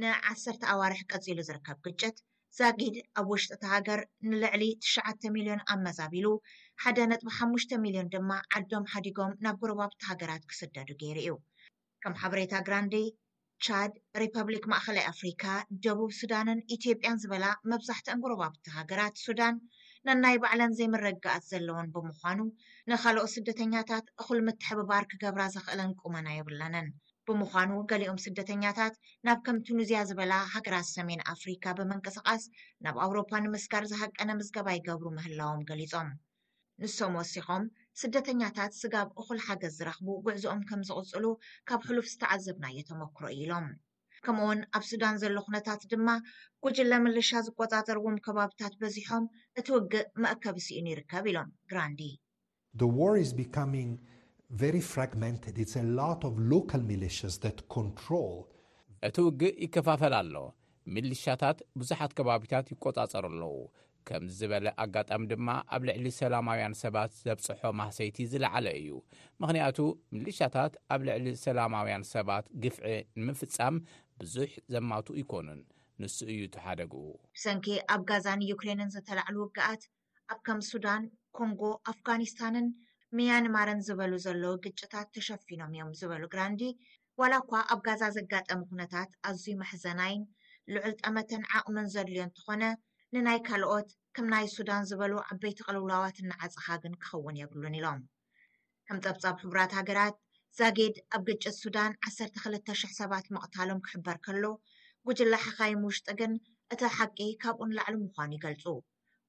ን1ሰ 0.02 0.44
ኣዋርሕ 0.74 1.00
ቀፂሉ 1.14 1.38
ዝርከብ 1.50 1.78
ግጭት 1.86 2.18
ዛጊድ 2.58 2.96
ኣብ 3.20 3.26
ውሽጢእቲ 3.32 3.62
ሃገር 3.72 4.00
ንልዕሊ 4.30 4.64
ትሽዓተ 4.84 5.20
ሚልዮን 5.36 5.60
ኣብ 5.72 5.78
መዛቢሉ 5.86 6.26
ሓደ 6.82 6.98
ነጥቢሓሙሽተ 7.12 7.70
ሚሊዮን 7.84 8.10
ድማ 8.14 8.30
ዓዶም 8.58 8.84
ሓዲጎም 8.92 9.32
ናብ 9.44 9.56
ጉረባብቲ 9.62 10.00
ሃገራት 10.10 10.42
ክስደዱ 10.50 10.88
ገይሩ 11.02 11.18
እዩ 11.22 11.30
ከም 12.02 12.14
ሓበሬታ 12.22 12.52
ግራንዴ 12.66 12.94
ቻድ 13.66 13.92
ሪፐብሊክ 14.22 14.64
ማእከላይ 14.72 15.06
ኣፍሪካ 15.12 15.42
ደቡብ 15.86 16.10
ሱዳንን 16.20 16.60
ኢትዮጵያን 16.76 17.20
ዝበላ 17.22 17.46
መብዛሕትአን 17.72 18.22
ጉረባብቲ 18.24 18.64
ሃገራት 18.78 19.14
ሱዳን 19.26 19.56
ነናይ 20.08 20.36
ባዕለን 20.44 20.76
ዘይምረግኣት 20.80 21.46
ዘለዎን 21.52 21.90
ብምኳኑ 21.96 22.38
ንካልኦት 22.92 23.34
ስደተኛታት 23.36 24.06
እኩል 24.20 24.40
ምትሕብባር 24.48 25.06
ክገብራ 25.12 25.42
ዘኽእለን 25.56 25.94
ቁመና 26.04 26.26
የብለነን 26.38 26.88
ብምኳኑ 27.28 27.70
ገሊኦም 27.90 28.18
ስደተኛታት 28.24 28.94
ናብ 29.26 29.38
ከም 29.46 29.56
ቱኒዝያ 29.66 29.98
ዝበላ 30.08 30.34
ሃገራት 30.54 30.86
ሰሜን 30.96 31.20
ኣፍሪካ 31.34 31.64
ብምንቅስቃስ 31.78 32.42
ናብ 32.84 32.96
ኣውሮፓ 33.06 33.30
ንምስጋር 33.44 33.84
ዝሓቀነ 33.90 34.30
ምዝገባ 34.38 34.68
ይገብሩ 34.78 35.06
ምህላዎም 35.18 35.60
ገሊፆም 35.68 36.10
ንሶም 36.82 37.14
ወሲኮም 37.20 37.64
ስደተኛታት 38.00 38.72
ስጋብ 38.80 39.08
እኩል 39.20 39.40
ሓገዝ 39.46 39.72
ዝረኽቡ 39.78 40.06
ጉዕዝኦም 40.26 40.60
ከም 40.68 40.82
ዝቅፅሉ 40.88 41.24
ካብ 41.70 41.80
ክሉፍ 41.88 42.06
ዝተዓዘብናየ 42.12 42.76
ተመክሮ 42.90 43.24
ኢሎም 43.40 43.66
ከምኡ 44.26 44.42
ውን 44.48 44.60
ኣብ 44.78 44.82
ሱዳን 44.90 45.16
ዘሎ 45.22 45.36
ኩነታት 45.46 45.80
ድማ 45.92 46.08
ጉጅለ 46.64 46.92
ምልሻ 47.04 47.30
ዝቆፃጠርዎም 47.46 48.16
ከባብታት 48.26 48.74
በዚሖም 48.82 49.24
እትውግእ 49.60 50.10
መእከብ 50.24 50.58
ሲኡን 50.66 50.88
ይርከብ 50.92 51.24
ኢሎም 51.32 51.48
ግራንዲ 51.72 52.02
ዋር 53.00 53.14
እቲ 59.06 59.16
ውግእ 59.26 59.54
ይከፋፈላ 59.64 60.14
ኣሎ 60.24 60.36
ምልሽያታት 60.94 61.58
ብዙሓት 61.80 62.12
ከባቢታት 62.18 62.66
ይቆፃፀሩ 62.72 63.22
ኣለዉ 63.30 63.48
ከም 64.08 64.24
ዝበለ 64.38 64.66
ኣጋጣሚ 64.84 65.22
ድማ 65.32 65.48
ኣብ 65.74 65.82
ልዕሊ 65.88 66.06
ሰላማውያን 66.18 66.74
ሰባት 66.82 67.10
ዘብፅሖ 67.22 67.60
ማህሰይቲ 67.80 68.18
ዝለዓለ 68.34 68.66
እዩ 68.82 68.90
ምክንያቱ 69.44 69.78
ምልሽታት 70.18 70.74
ኣብ 70.94 71.00
ልዕሊ 71.10 71.26
ሰላማውያን 71.46 72.04
ሰባት 72.14 72.44
ግፍዒ 72.66 72.86
ንምፍፃም 73.24 73.78
ብዙሕ 74.22 74.50
ዘማቱ 74.76 75.08
ይኮኑን 75.22 75.60
ንሱ 76.02 76.18
እዩ 76.36 76.40
ተሓደጉ 76.56 76.94
ሰንኪ 77.46 77.66
ኣብ 77.94 78.00
ጋዛንዩክሬንን 78.12 78.92
ዘተላዕሉ 78.96 79.36
ውግኣት 79.46 79.82
ኣብ 80.34 80.40
ከም 80.48 80.60
ሱዳን 80.70 81.04
ኮንጎ 81.40 81.62
ኣፍጋኒስታንን 81.92 82.68
ሚያንማርን 83.18 83.80
ዝበሉ 83.86 84.12
ዘለዉ 84.24 84.52
ግጭታት 84.64 85.08
ተሸፊኖም 85.14 85.72
እዮም 85.76 85.90
ዝበሉ 85.98 86.22
ግራንዲ 86.34 86.62
ዋላ 87.20 87.34
ኳ 87.48 87.58
ኣብ 87.72 87.80
ጋዛ 87.86 88.02
ዘጋጠሚ 88.16 88.60
ኩነታት 88.70 89.10
ኣዝይ 89.28 89.54
መሕዘናይን 89.62 90.22
ልዑል 90.74 90.92
ጠመተን 91.02 91.42
ዓቅመን 91.58 91.90
ዘድልዮ 91.94 92.22
እንትኾነ 92.28 92.62
ንናይ 93.14 93.38
ካልኦት 93.48 93.88
ከም 94.16 94.26
ናይ 94.34 94.46
ሱዳን 94.54 94.86
ዝበሉ 94.90 95.12
ዓበይቲ 95.32 95.58
ቅልውላዋት 95.66 96.18
ናዓፀኻግን 96.30 96.94
ክኸውን 97.02 97.40
የብሉን 97.40 97.76
ኢሎም 97.80 98.00
ከም 98.88 99.00
ፀብፃብ 99.06 99.36
ሕቡራት 99.42 99.74
ሃገራት 99.78 100.16
ዛጌድ 100.60 100.96
ኣብ 101.16 101.22
ግጭት 101.28 101.54
ሱዳን 101.62 101.92
1ክልተ0ሕ 102.12 102.90
ሰባት 103.00 103.28
መቕታሎም 103.36 103.82
ክሕበር 103.88 104.16
ከሎ 104.28 104.44
ጉጅላ 105.08 105.34
ሓካይ 105.44 105.74
ምውሽጢ 105.82 106.08
ግን 106.22 106.32
እቲብ 106.74 106.90
ሓቂ 106.98 107.18
ካብኡ 107.44 107.60
ን 107.70 107.76
ላዕሊ 107.80 107.94
ምኳኑ 108.04 108.30
ይገልፁ 108.38 108.64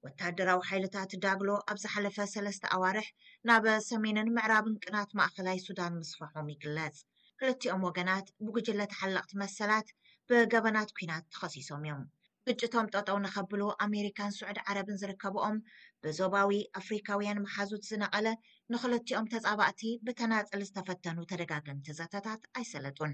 ወታደራዊ 0.06 0.60
ሓይልታት 0.70 1.12
ዳግሎ 1.24 1.50
ኣብ 1.72 1.78
ዝሓለፈ 1.84 2.18
ሰለስተ 2.34 2.64
ኣዋርሕ 2.76 3.08
ናብ 3.50 3.66
ሰሜንን 3.90 4.30
ምዕራብን 4.38 4.76
ቅናት 4.84 5.10
ማእከላይ 5.20 5.58
ሱዳን 5.66 5.94
ምስፋሖም 6.02 6.48
ይግለፅ 6.54 6.96
ክልትኦም 7.40 7.86
ወገናት 7.88 8.28
ብጉጅለ 8.46 8.82
ተሓለቕቲ 8.94 9.32
መሰላት 9.44 9.88
ብገበናት 10.32 10.90
ኩናት 10.98 11.26
ተከሲሶም 11.36 11.84
እዮም 11.88 12.04
ግጭቶም 12.48 12.88
ጠጠው 12.94 13.18
ንከብሉ 13.26 13.62
ኣሜሪካን 13.86 14.32
ስዑድ 14.38 14.58
ዓረብን 14.70 14.98
ዝርከብኦም 15.02 15.58
ብዞባዊ 16.04 16.50
ኣፍሪካውያን 16.80 17.42
መሓዙት 17.46 17.84
ዝነቐለ 17.90 18.28
ንክልትኦም 18.74 19.28
ተፃባእቲ 19.34 19.82
ብተናፅል 20.08 20.64
ዝተፈተኑ 20.70 21.18
ተደጋገምቲ 21.32 21.88
ዘተታት 22.00 22.44
ኣይሰለጡን 22.60 23.14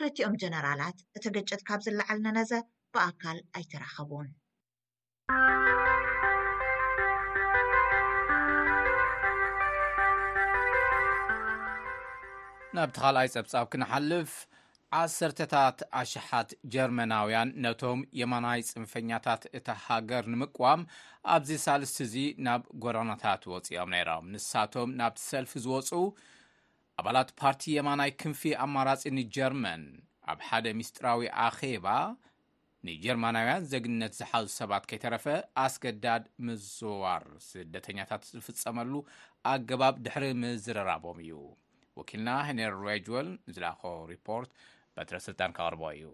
ክልትኦም 0.00 0.38
ጀነራላት 0.42 1.00
እቲ 1.18 1.26
ግጭት 1.38 1.64
ካብ 1.70 1.82
ዝላዓል 1.88 2.20
ነነዘ 2.28 2.52
ብኣካል 2.96 3.40
ኣይተራከቡን 3.60 4.28
ናብቲ 12.78 12.96
ካልኣይ 13.02 13.28
ፀብጻብ 13.34 13.64
ክንሓልፍ 13.70 14.32
ዓሰርተታት 14.98 15.78
ኣሽሓት 16.00 16.50
ጀርመናውያን 16.74 17.48
ነቶም 17.64 18.00
የማናይ 18.20 18.60
ፅንፈኛታት 18.72 19.42
እቲ 19.58 19.66
ሃገር 19.86 20.24
ንምቅዋም 20.32 20.82
ኣብዚ 21.34 21.50
ሳልስቲ 21.64 21.98
እዙ 22.06 22.14
ናብ 22.46 22.62
ጎሮናታት 22.84 23.42
ወፂኦም 23.52 23.90
ነይሮም 23.94 24.28
ንሳቶም 24.34 24.92
ናብቲ 25.00 25.18
ሰልፊ 25.32 25.52
ዝወፁ 25.66 25.90
ኣባላት 27.02 27.30
ፓርቲ 27.40 27.62
የማናይ 27.78 28.12
ክንፊ 28.22 28.42
ኣማራፂ 28.66 29.02
ንጀርመን 29.18 29.82
ኣብ 30.32 30.40
ሓደ 30.48 30.66
ሚስጢራዊ 30.80 31.28
ኣኼባ 31.46 31.88
ንጀርማናውያን 32.88 33.66
ዘግነት 33.74 34.14
ዝሓዙ 34.20 34.46
ሰባት 34.62 34.86
ከይተረፈ 34.92 35.26
ኣስገዳድ 35.68 36.24
ምዝዋር 36.48 37.24
ስደተኛታት 37.52 38.24
ዝፍፀመሉ 38.34 38.92
ኣገባብ 39.54 39.96
ድሕሪ 40.06 40.26
ምዝረራቦም 40.44 41.18
እዩ 41.26 41.32
ወኪልና 41.98 42.30
ህነር 42.48 42.72
ረጅወል 42.88 43.28
ዝለኣኾ 43.54 43.80
ሪፖርት 44.12 44.50
በትረስልጣን 44.96 45.54
ካቕርቦ 45.56 45.82
እዩ 45.96 46.10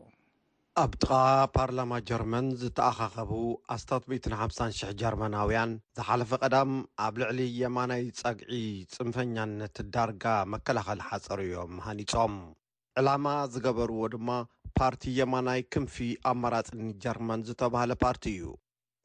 ኣብቲቓ 0.83 1.17
ፓርላማ 1.57 1.97
ጀርመን 2.09 2.47
ዝተኣኻኸቡ 2.61 3.33
ኣስታት150000 3.75 4.81
ጀርመናውያን 5.01 5.73
ዝሓለፈ 5.97 6.31
ቐዳም 6.43 6.73
ኣብ 7.05 7.15
ልዕሊ 7.21 7.39
የማናይ 7.63 8.03
ፀግዒ 8.21 8.53
ፅንፈኛነት 8.95 9.77
ዳርጋ 9.97 10.25
መከላኸሊ 10.55 11.03
ሓፀር 11.11 11.41
እዮም 11.47 11.75
ሃኒፆም 11.87 12.35
ዕላማ 13.01 13.27
ዝገበርዎ 13.55 14.01
ድማ 14.15 14.31
ፓርቲ 14.79 15.07
የማናይ 15.21 15.61
ክንፊ 15.75 15.97
ኣመራፅኒ 16.33 16.89
ጀርመን 17.05 17.45
ዝተባሃለ 17.49 17.93
ፓርቲ 18.05 18.27
እዩ 18.35 18.47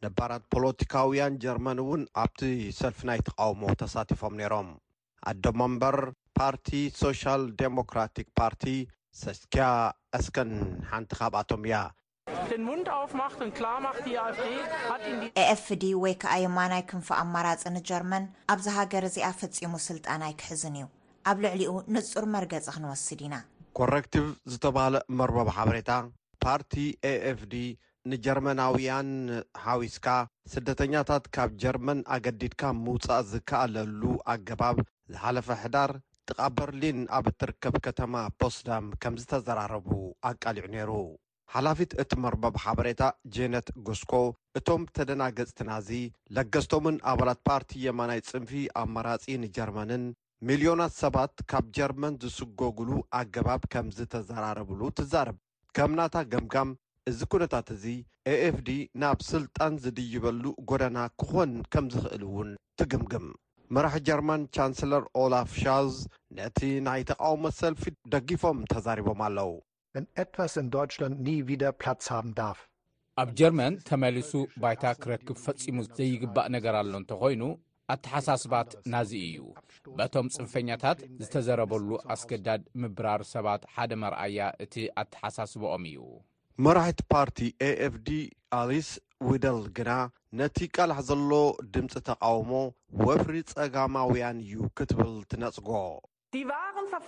ነባራት 0.04 0.44
ፖለቲካውያን 0.56 1.40
ጀርመን 1.46 1.80
እውን 1.86 2.04
ኣብቲ 2.24 2.42
ሰልፊ 2.80 3.00
ናይ 3.10 3.22
ተቃውሞ 3.30 3.64
ተሳቲፎም 3.82 4.36
ነይሮም 4.42 4.70
ኣደመ 5.30 5.62
ኣምበር 5.70 5.96
ፓርቲ 6.40 6.70
ሶሻል 7.00 7.42
ዴሞክራቲክ 7.62 8.28
ፓርቲ 8.40 8.66
ሰስኪያ 9.22 9.64
ኣስከን 10.18 10.52
ሓንቲ 10.92 11.12
ካብኣቶም 11.20 11.64
እያ 11.68 11.78
ን 12.66 12.84
ኣኤፍዲ 15.44 15.84
ወይ 16.04 16.14
ከዓ 16.22 16.34
የማናይ 16.44 16.84
ክንፈ 16.92 17.08
ኣማራፂ 17.24 17.64
ንጀርመን 17.78 18.24
ኣብዚ 18.54 18.66
ሃገር 18.78 19.06
እዚኣ 19.10 19.28
ፈፂሙ 19.42 19.74
ስልጣናይ 19.90 20.34
ክሕዝን 20.42 20.76
እዩ 20.80 20.88
ኣብ 21.32 21.38
ልዕሊኡ 21.46 21.72
ንፁር 21.96 22.28
መርገፂ 22.36 22.66
ክንወስድ 22.76 23.22
ኢና 23.28 23.36
ኮረክቲቭ 23.80 24.26
ዝተባሃለ 24.54 24.98
መርበብ 25.22 25.50
ሓበሬታ 25.58 25.92
ፓርቲ 26.46 26.74
ኤፍ 27.32 27.42
ንጀርመናውያን 28.14 29.10
ሓዊስካ 29.66 30.08
ስደተኛታት 30.54 31.26
ካብ 31.38 31.50
ጀርመን 31.64 32.00
ኣገዲድካ 32.16 32.62
ምውፃእ 32.86 33.24
ዝከኣለሉ 33.32 34.02
ኣገባብ 34.34 34.78
ዝሓለፈ 35.14 35.48
ሕዳር 35.64 35.92
ጥቃ 36.30 36.42
በርሊን 36.58 36.98
ኣብ 37.18 37.26
እትርከብ 37.30 37.76
ከተማ 37.86 38.16
ፖስዳም 38.42 38.86
ከምዝ 39.02 39.24
ተዘራረቡ 39.32 39.88
ኣቃሊዑ 40.30 40.66
ነይሩ 40.74 40.90
ሓላፊት 41.54 41.92
እቲ 42.02 42.12
መርበብ 42.24 42.56
ሓበሬታ 42.64 43.04
ጀነት 43.36 43.68
ጉስኮ 43.88 44.12
እቶም 44.60 44.84
ተደና 44.98 45.24
ገጽትና 45.38 45.70
እዚ 45.82 45.90
ለገዝቶምን 46.38 46.98
ኣባላት 47.12 47.40
ፓርቲ 47.50 47.72
የማናይ 47.86 48.22
ጽንፊ 48.30 48.52
ኣመራጺ 48.82 49.24
ንጀርመንን 49.46 50.04
ሚልዮናት 50.50 50.94
ሰባት 51.02 51.34
ካብ 51.54 51.66
ጀርመን 51.78 52.20
ዝስገግሉ 52.26 52.90
ኣገባብ 53.22 53.64
ከምዝ 53.76 53.98
ተዘራረብሉ 54.14 54.82
ትዛርብ 55.00 55.40
ከም 55.78 55.92
ናታ 56.02 56.16
ገምጋም 56.36 56.70
እዚ 57.12 57.20
ኵነታት 57.32 57.68
እዚ 57.78 57.86
ኤኤፍዲ 58.34 58.70
ናብ 59.04 59.20
ስልጣን 59.34 59.76
ዝድይበሉ 59.86 60.44
ጐደና 60.72 60.98
ክኾን 61.22 61.54
ከም 61.76 61.86
ዝኽእል 61.96 62.24
እውን 62.32 62.50
ትግምግም 62.80 63.28
መራሒ 63.76 63.96
ጀርማን 64.08 64.44
ቻንሰለር 64.56 65.04
ኦላፍ 65.24 65.50
ሻዝ 65.64 65.92
ነቲ 66.38 66.60
ናይ 66.88 67.02
ተቃውሞ 67.10 67.44
ሰልፊት 67.62 67.96
ደጊፎም 68.14 68.60
ተዛሪቦም 68.72 69.20
ኣለዉ 69.28 69.52
ን 70.02 70.06
ስ 70.54 70.56
ን 70.64 70.66
ዶላን 70.76 71.14
ኒ 71.26 71.58
ደ 71.64 71.68
ፕላስ 71.82 72.08
ብ 72.28 72.32
ዳፍ 72.40 72.60
ኣብ 73.24 73.30
ጀርመን 73.40 73.74
ተመሊሱ 73.90 74.32
ባይታ 74.64 74.84
ክረክብ 75.04 75.38
ፈጺሙ 75.46 75.78
ዘይግባእ 75.98 76.48
ነገር 76.56 76.76
ኣሎ 76.82 76.94
እንተኮይኑ 77.02 77.44
ኣተሓሳስባት 77.96 78.72
ናዝ 78.94 79.12
እዩ 79.24 79.38
በቶም 80.00 80.28
ፅንፈኛታት 80.36 81.00
ዝተዘረበሉ 81.24 81.90
ኣስገዳድ 82.16 82.64
ምብራር 82.82 83.22
ሰባት 83.34 83.62
ሓደ 83.76 83.92
መርኣያ 84.06 84.42
እቲ 84.66 84.76
ኣተሓሳስቦኦም 85.04 85.86
እዩ 85.92 86.02
መራቲ 86.66 87.00
ፓርቲ 87.14 87.38
ኤኤፍ 87.68 87.96
ኣሊስ 88.62 88.90
ዊደል 89.28 89.58
ግና 89.78 89.92
ነቲ 90.40 90.68
ቃላሕ 90.76 91.00
ዘሎ 91.08 91.32
ድምፂ 91.74 91.94
ተቃውሞ 92.10 92.52
ወፍሪ 93.06 93.36
ፀጋማውያን 93.54 94.38
እዩ 94.46 94.54
ክትብል 94.80 95.14
ትነጽጎዋ 95.32 95.78
ፈፋ 96.94 97.08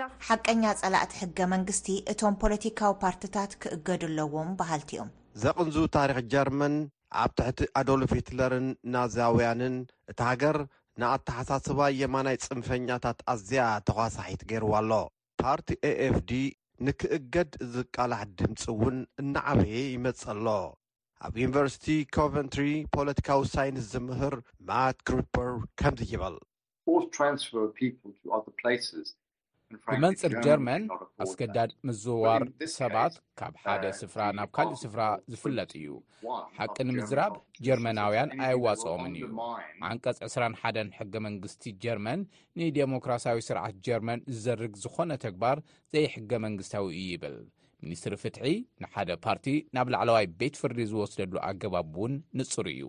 ና 0.00 0.02
ሓቀኛ 0.28 0.64
ጸላእቲ 0.80 1.12
ሕገ 1.22 1.38
መንግስቲ 1.52 1.86
እቶም 2.12 2.34
ፖለቲካዊ 2.42 2.92
ፓርትታት 3.02 3.52
ክእገዱኣለዎም 3.62 4.48
ባሃልቲእዮም 4.60 5.10
ዘቕንዙ 5.42 5.76
ታሪክ 5.96 6.18
ጀርመን 6.32 6.74
ኣብ 7.22 7.30
ትሕቲ 7.40 7.60
ኣዶልፍ 7.80 8.12
ሂትለርን 8.18 8.66
ናዝያውያንን 8.94 9.76
እቲ 10.12 10.18
ሃገር 10.30 10.58
ንኣተሓሳስባ 11.02 11.80
የማናይ 12.00 12.38
ፅንፈኛታት 12.46 13.20
ኣዝያ 13.34 13.64
ተኳሳሒት 13.90 14.42
ገይርዎ 14.52 14.72
ኣሎ 14.80 14.92
ፓርቲ 15.42 15.68
ኤኤፍ 15.90 16.16
ንክእገድ 16.86 17.52
እዚቃልሕ 17.64 18.20
ድምፂ 18.38 18.62
እውን 18.72 18.96
እናዓበየ 19.22 19.74
ይመጽእ 19.94 20.22
ኣሎ 20.32 20.46
ኣብ 21.26 21.34
ዩኒቨርሲቲ 21.42 21.84
ኮቨንትሪ 22.16 22.64
ፖለቲካዊ 22.96 23.40
ሳይንስ 23.54 23.84
ዝምህር 23.92 24.34
ማት 24.70 24.98
ክሩፐር 25.08 25.50
ከምዙ 25.80 26.08
ይበል 26.14 26.36
ራስፈ 28.30 28.80
ስ 28.88 29.08
ብመንፅር 29.92 30.32
um, 30.36 30.40
ጀርመን 30.44 30.82
ኣስገዳድ 31.24 31.70
ምዝዋር 31.88 32.42
ሰባት 32.78 33.14
ካብ 33.38 33.54
uh, 33.54 33.60
ሓደ 33.64 33.84
ስፍራ 34.00 34.22
ናብ 34.38 34.50
ካሊእ 34.56 34.80
ስፍራ 34.84 35.02
ዝፍለጥ 35.32 35.70
እዩ 35.80 35.88
ሓቂ 36.58 36.76
ንምዝራብ 36.88 37.34
ጀርመናውያን 37.66 38.32
ኣይዋፅኦምን 38.48 39.14
እዩ 39.20 39.28
ዓንቀፅ 39.90 40.16
21 40.28 40.92
ሕገ 40.98 41.14
መንግስቲ 41.26 41.64
ጀርመን 41.84 42.22
ንደሞክራሲያዊ 42.60 43.40
ስርዓት 43.48 43.76
ጀርመን 43.88 44.22
ዝዘርግ 44.34 44.74
ዝኾነ 44.84 45.10
ተግባር 45.26 45.60
ዘይ 45.94 46.06
ሕገ 46.16 46.32
መንግስታዊ 46.46 46.86
እዩ 46.98 47.04
ይብል 47.16 47.36
ሚኒስትሪ 47.86 48.14
ፍትሒ 48.24 48.44
ንሓደ 48.82 49.10
ፓርቲ 49.28 49.46
ናብ 49.76 49.86
ላዕለዋይ 49.94 50.26
ቤት 50.42 50.58
ፍርዲ 50.62 50.80
ዝወስደሉ 50.92 51.34
ኣገባብ 51.50 51.88
እውን 51.96 52.12
ንፁር 52.40 52.66
እዩ 52.74 52.84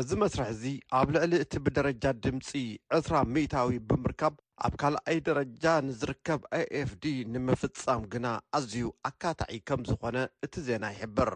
እዚ 0.00 0.10
መስርሕ 0.22 0.46
እዚ 0.52 0.64
ኣብ 0.98 1.08
ልዕሊ 1.14 1.32
እቲ 1.44 1.52
ብደረጃ 1.64 2.04
ድምፂ 2.24 2.50
2ስራ 2.96 3.14
ሚታዊ 3.34 3.72
ብምርካብ 3.88 4.34
ኣብ 4.66 4.74
ካልኣይ 4.80 5.18
ደረጃ 5.28 5.62
ንዝርከብ 5.86 6.40
ኣይኤፍd 6.56 7.04
ንምፍጻም 7.34 8.02
ግና 8.12 8.26
ኣዝዩ 8.56 8.82
ኣካታዒ 9.08 9.54
ከም 9.68 9.80
ዝኾነ 9.88 10.16
እቲ 10.44 10.54
ዜና 10.66 10.84
ይሕብር 10.94 11.30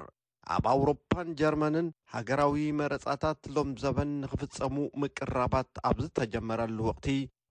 ኣብ 0.54 0.64
ኣውሮፓን 0.72 1.28
ጀርመንን 1.40 1.86
ሃገራዊ 2.14 2.58
መረፃታት 2.80 3.40
ሎም 3.54 3.70
ዘበን 3.84 4.10
ንኽፍጸሙ 4.24 4.76
ምቅራባት 5.04 5.70
ኣብ 5.90 5.96
ዝተጀመረሉ 6.04 6.78
ወቕቲ 6.90 7.08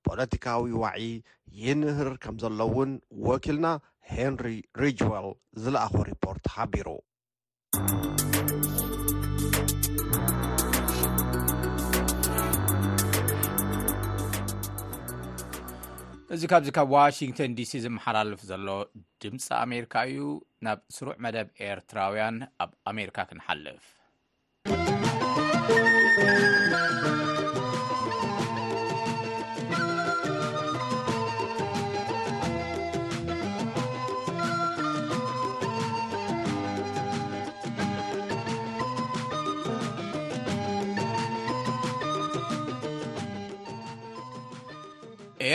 ፖለቲካዊ 0.07 0.71
ዋዒይይ 0.83 1.15
ይንህር 1.63 2.11
ከም 2.25 2.37
ዘሎውን 2.45 2.93
ወኪልና 3.29 3.69
ሄንሪ 4.13 4.47
ሪጅወል 4.83 5.27
ዝለኣኹ 5.63 5.93
ሪፖርት 6.11 6.45
ሓቢሩ 6.55 6.87
እዚ 16.35 16.45
ካብዚ 16.51 16.69
ካብ 16.75 16.87
ዋሽንግተን 16.93 17.51
ዲሲ 17.57 17.73
ዝመሓላልፍ 17.83 18.41
ዘሎ 18.49 18.67
ድምፂ 19.23 19.45
ኣሜሪካ 19.65 19.95
እዩ 20.09 20.19
ናብ 20.65 20.79
ስሩዕ 20.95 21.15
መደብ 21.25 21.47
ኤርትራውያን 21.67 22.37
ኣብ 22.63 22.71
ኣሜሪካ 22.91 23.17
ክንሓልፍ 23.29 23.87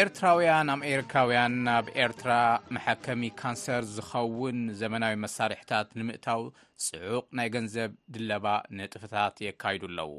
ኤርትራውያን 0.01 0.69
ኣሜሪካውያን 0.75 1.55
ናብ 1.67 1.87
ኤርትራ 2.03 2.33
ማሓከሚ 2.75 3.25
ካንሰር 3.41 3.83
ዝኸውን 3.95 4.59
ዘመናዊ 4.81 5.15
መሳርሒታት 5.25 5.89
ንምእታው 5.99 6.43
ፅዑቅ 6.85 7.25
ናይ 7.39 7.49
ገንዘብ 7.57 7.91
ድለባ 8.15 8.47
ንጥፍታት 8.79 9.35
የካይዱ 9.47 9.83
ኣለዉ 9.91 10.13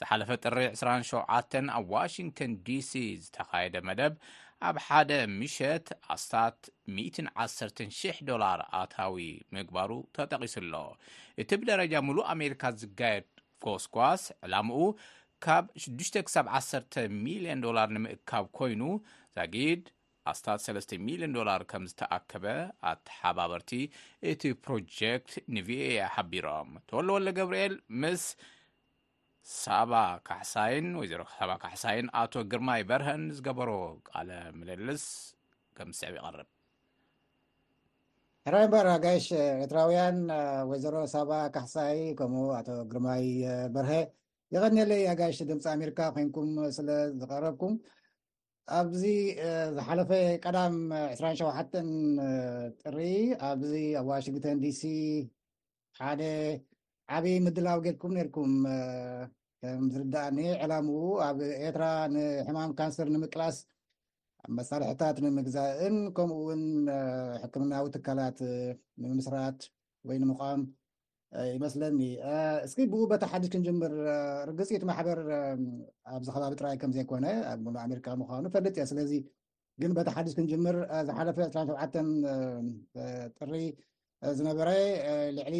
ዝሓለፈ 0.00 0.30
ጥሪ 0.44 0.58
27 0.80 1.58
ኣብ 1.76 1.86
ዋሽንግተን 1.94 2.54
ዲሲ 2.66 2.92
ዝተካየደ 3.26 3.76
መደብ 3.90 4.16
ኣብ 4.70 4.78
ሓደ 4.88 5.12
ምሸት 5.38 5.88
ኣስታት 6.16 6.58
1100 6.96 8.26
ዶላር 8.32 8.60
ኣታዊ 8.82 9.18
ምግባሩ 9.58 9.90
ተጠቂሱ 10.18 10.56
ኣሎ 10.64 10.74
እቲ 11.44 11.50
ብ 11.60 11.70
ደረጃ 11.72 11.94
ሙሉእ 12.08 12.28
ኣሜሪካ 12.36 12.64
ዝጋየድ 12.82 13.28
ጎስጓስ 13.66 14.24
ዕላሙኡ 14.48 14.82
ካብ 15.44 15.64
6ዱ 15.84 16.26
ሳብ 16.34 16.46
1 16.58 16.98
ሚሊዮን 17.24 17.60
ዶላር 17.64 17.88
ንምእካብ 17.96 18.44
ኮይኑ 18.58 18.82
ዛጊድ 19.36 19.84
ኣስታት3ሚሊዮን 20.32 21.32
ዶላር 21.36 21.62
ከም 21.70 21.84
ዝተኣከበ 21.90 22.44
ኣትሓባበርቲ 22.90 23.70
እቲ 24.30 24.42
ፕሮጀክት 24.66 25.30
ንቪ 25.56 25.68
ሓቢሮም 26.14 26.70
ተወሎ 26.88 27.08
ወሎ 27.16 27.26
ገብርኤል 27.38 27.74
ምስ 28.02 28.24
ሳባ 29.62 29.92
ካሕሳይን 30.28 30.86
ወ 31.00 31.04
ካሕሳይን 31.64 32.06
ኣቶ 32.22 32.34
ግርማይ 32.52 32.82
በርሀ 32.90 33.08
ዝገበሮ 33.36 33.70
ቃለ 34.08 34.30
መለልስ 34.60 35.04
ከም 35.76 35.88
ስዕብ 36.00 36.14
ይقርብ 36.20 36.48
ሕይበር 38.60 38.86
ጋይሽ 39.04 39.26
ኤትራውያ 39.66 40.00
ወዘሮ 40.70 40.96
ሳባ 41.16 41.30
ካሕሳይ 41.56 41.98
ከም 42.20 42.32
ኣቶ 42.60 42.68
ግርማይ 42.92 43.26
በርሀ 43.76 43.92
ይኸኒለይ 44.54 45.00
ኣጋሽቲ 45.12 45.42
ድምፂ 45.50 45.64
ኣሜሪካ 45.74 46.00
ኮይንኩም 46.14 46.50
ስለ 46.76 46.88
ዝቀረብኩም 47.20 47.72
ኣብዚ 48.78 49.02
ዝሓለፈ 49.76 50.10
ቀዳም 50.44 50.74
2ሸ 51.20 51.40
ጥሪ 52.82 52.98
ኣብዚ 53.48 53.72
ኣብ 54.00 54.06
ዋሽንግተን 54.12 54.58
ዲሲ 54.64 54.82
ሓደ 56.00 56.22
ዓብዪ 57.16 57.34
ምድላው 57.46 57.78
ጌልኩም 57.86 58.12
ነርኩም 58.18 58.52
ከም 59.64 59.82
ዝርዳእኒ 59.94 60.38
ዕላም 60.66 60.86
ኣብ 61.28 61.38
ኤርትራ 61.66 61.84
ንሕማም 62.14 62.74
ካንሰር 62.80 63.08
ንምቅላስ 63.16 63.56
ኣብ 64.44 64.50
መሳርሕታት 64.60 65.16
ንምግዛእን 65.26 65.96
ከምኡውን 66.18 66.62
ሕክምናዊ 67.42 67.84
ትካላት 67.96 68.38
ንምስራት 69.04 69.60
ወይ 70.08 70.18
ንምቃም 70.24 70.62
ይመስለኒ 71.56 71.98
እስኪ 72.66 72.78
ብኡ 72.92 73.00
በታ 73.12 73.24
ሓዱሽ 73.32 73.48
ክንጅምር 73.52 73.92
ርግፂቲ 74.48 74.82
ማሕበር 74.90 75.20
ኣብዚ 76.16 76.28
ከባቢ 76.34 76.52
ጥራይ 76.60 76.76
ከምዘይኮነ 76.82 77.26
ኣብ 77.52 77.64
ኣሜሪካ 77.84 78.06
ምዃኑ 78.20 78.44
ፈልጥ 78.54 78.74
እዮ 78.82 78.86
ስለዚ 78.92 79.12
ግን 79.82 79.92
በታ 79.96 80.08
ሓዱጅ 80.16 80.34
ክንጅምር 80.38 80.76
ዝሓለፈ 81.08 81.38
27 81.56 83.38
ጥሪ 83.38 83.54
ዝነበረ 84.38 84.68
ልዕሊ 85.38 85.56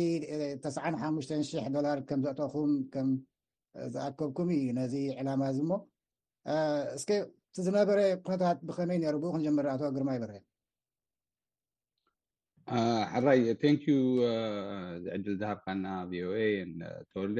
950 0.67 1.69
ዶላር 1.77 1.99
ከም 2.11 2.21
ዘኣጠኩም 2.27 2.73
ከም 2.95 3.09
ዝኣከብኩም 3.95 4.49
እዩ 4.57 4.67
ነዚ 4.81 4.95
ዕላማ 5.21 5.43
እዚ 5.53 5.59
ሞ 5.71 5.77
እስ 6.97 7.05
ቲ 7.11 7.21
ዝነበረ 7.67 7.99
ኩነታት 8.27 8.59
ብከመይ 8.69 8.99
ነሩ 9.05 9.17
ብኡ 9.25 9.31
ክንጀምር 9.35 9.67
ኣተ 9.75 9.83
ግርማ 9.97 10.11
ይበር 10.17 10.33
ሓራየ 13.13 13.51
ታንኪዩ 13.63 13.97
ዝዕድል 15.05 15.35
ዝሃብካና 15.41 15.87
ቪኦኤ 16.11 16.45
ተወልደ 17.11 17.39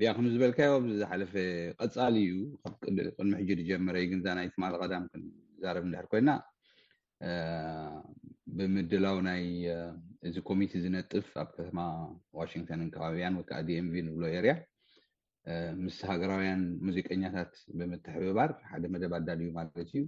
እያ 0.00 0.06
ከምዝበልካዮ 0.16 0.72
ብዝሓለፈ 0.84 1.32
ቀፃሊ 1.80 2.14
እዩ 2.28 2.36
ካብ 2.62 2.74
ቅድሚ 3.16 3.32
ሕጅድ 3.40 3.60
ጀመረ 3.70 3.96
ግንዛ 4.12 4.26
ናይ 4.38 4.46
ትማል 4.54 4.74
ቀዳም 4.82 5.04
ክንዛረብ 5.12 5.84
እንድሕር 5.88 6.06
ኮይና 6.12 6.30
ብምድላዊ 8.56 9.18
ናይ 9.28 9.44
እዚ 10.28 10.34
ኮሚቲ 10.50 10.72
ዝነጥፍ 10.84 11.28
ኣብ 11.42 11.50
ከተማ 11.56 11.78
ዋሽንግተንን 12.38 12.90
ከባቢያን 12.94 13.38
ወከዓ 13.40 13.58
ኤንቪ 13.80 13.94
ንብሎ 14.08 14.24
የርያ 14.36 14.54
ምስ 15.82 15.98
ሃገራውያን 16.12 16.62
ሙዚቀኛታት 16.86 17.52
ብምትሕብባር 17.80 18.52
ሓደ 18.70 18.84
መደብ 18.94 19.12
ኣዳልእዩ 19.20 19.50
ማለት 19.58 19.76
እዩ 19.96 20.02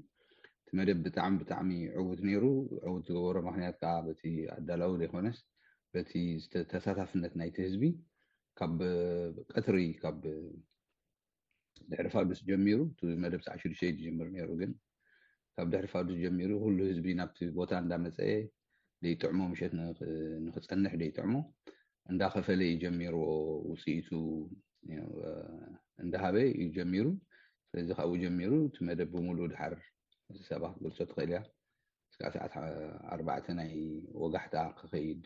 መደብ 0.79 0.99
ብጣዕሚ 1.05 1.33
ብጣዕሚ 1.43 1.71
ዕውት 2.01 2.21
ነይሩ 2.27 2.45
ዕውት 2.89 3.03
ዝገበሮ 3.09 3.37
ምክንያት 3.47 3.77
ከዓ 3.83 3.95
በቲ 4.09 4.21
ኣዳላዊ 4.57 4.93
ዘይኮነስ 5.01 5.39
በቲ 5.95 6.11
ዝተሳታፍነት 6.43 7.33
ናይቲ 7.41 7.57
ህዝቢ 7.69 7.83
ካብ 8.61 8.77
ቀትሪ 9.55 9.79
ካብ 10.03 10.21
ድሕሪ 11.91 12.07
ፋዱስ 12.15 12.41
ጀሚሩ 12.51 12.79
ቲ 12.99 13.19
መደብ 13.25 13.43
ፃዕ 13.47 13.57
ሽሽተ 13.63 13.83
እዩጀምር 13.93 14.27
ይሩ 14.41 14.51
ግን 14.63 14.73
ካብ 15.57 15.67
ድሕሪፋዱስ 15.73 16.17
ጀሚሩ 16.25 16.51
ኩሉ 16.65 16.79
ህዝቢ 16.91 17.07
ናብቲ 17.21 17.41
ቦታ 17.59 17.73
እንዳመፀአ 17.85 18.31
ዘይጥዕሞ 19.05 19.41
ምሸት 19.55 19.73
ንክፀንሕ 20.47 20.95
ደይጥዕሞ 21.03 21.35
እንዳከፈለ 22.13 22.61
ዩጀሚርዎ 22.75 23.25
ውፅኢቱ 23.73 24.09
እንዳሃበ 26.05 26.37
እዩ 26.57 26.67
ጀሚሩ 26.79 27.07
ስለዚ 27.71 27.89
ካው 27.99 28.13
ጀሚሩ 28.25 28.53
ቲ 28.77 28.79
መደብ 28.89 29.11
ብሙሉ 29.17 29.39
ድሓር 29.55 29.75
ዚሰባት 30.39 30.75
ገልፆ 30.83 30.99
ትኽእል 31.11 31.31
እያ 31.33 31.39
ስዓ 32.15 32.23
ሰዓት 32.35 32.53
ኣባዕተ 33.15 33.47
ናይ 33.59 33.71
ወጋሕታ 34.23 34.57
ክከይድ 34.79 35.25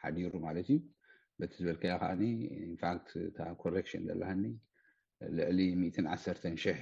ሓዲሩ 0.00 0.32
ማለት 0.46 0.66
እዩ 0.70 0.78
በቲ 1.40 1.52
ዝበልከዮ 1.62 1.92
ከዓኒ 2.02 2.22
ንፋት 2.72 3.06
እ 3.20 3.22
ኮረክሽን 3.62 4.02
ዘላሃኒ 4.08 4.44
ልዕሊ 5.38 5.58
ዓ 6.14 6.16
ሽሕ 6.64 6.78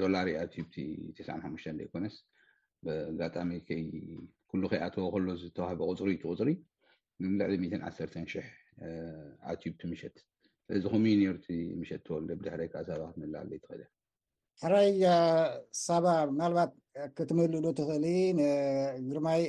ዶላር 0.00 0.26
ኣትዩቲ 0.44 0.76
ትስሓሽተ 1.16 1.76
ዘይኮነስ 1.80 2.16
ብጋጣሚ 2.86 3.50
ይ 3.68 3.82
ኩሉ 4.50 4.62
ከይኣተዎ 4.72 5.04
ከሎ 5.14 5.26
ዝተዋህቢ 5.42 5.78
ቁፅሪ 5.90 6.10
ቲቁፅሪ 6.22 6.50
ልዕሊ 7.40 7.62
ዓሽ0ሕ 7.88 8.44
ኣትዩቲ 9.52 9.80
ምሸት 9.92 10.16
ዚ 10.82 10.84
ከምይ 10.92 11.14
ኒሩቲ 11.22 11.46
ምሸት 11.80 12.02
ተወልዶ 12.08 12.30
ብድሕረከዓ 12.40 12.80
ሰባት 12.90 13.14
መላለይ 13.22 13.58
ትኽእል 13.62 13.80
እያ 13.84 13.88
ሕራይ 14.64 14.88
ሳባ 15.84 16.06
ምናልባት 16.32 16.70
ክትምህልእሉ 17.18 17.66
ትክእሊ 17.78 18.06
ንግርማይ 19.04 19.40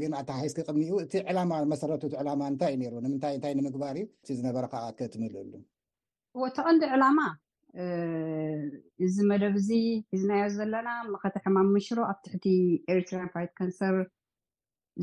ግን 0.00 0.12
ኣታ 0.20 0.30
ሃይስ 0.40 0.52
ክቅሚ 0.58 0.80
ዩ 0.90 1.00
እቲ 1.04 1.12
ዕላማ 1.30 1.52
መሰረት 1.72 2.02
ዕላማ 2.22 2.40
እንታይ 2.52 2.72
እዩ 2.76 2.82
ሩ 2.94 3.02
ንምታይ 3.06 3.34
እንታይ 3.36 3.54
ንምግባር 3.58 3.96
ዩዝነበረ 4.28 4.64
ከዓ 4.72 4.84
ከትምህልሉ 4.98 5.52
ወ 6.42 6.48
ተቐንዲ 6.58 6.84
ዕላማ 6.96 7.18
እዚ 9.06 9.16
መደብ 9.30 9.54
እዚ 9.60 9.68
ሒዝናየ 10.12 10.42
ዘለና 10.56 10.88
መኸተ 11.12 11.36
ሕማም 11.44 11.68
ምሽሮ 11.76 11.98
ኣብ 12.10 12.18
ትሕቲ 12.26 12.46
ኤርትርያን 12.94 13.30
ፋይት 13.36 13.52
ካንሰር 13.60 13.96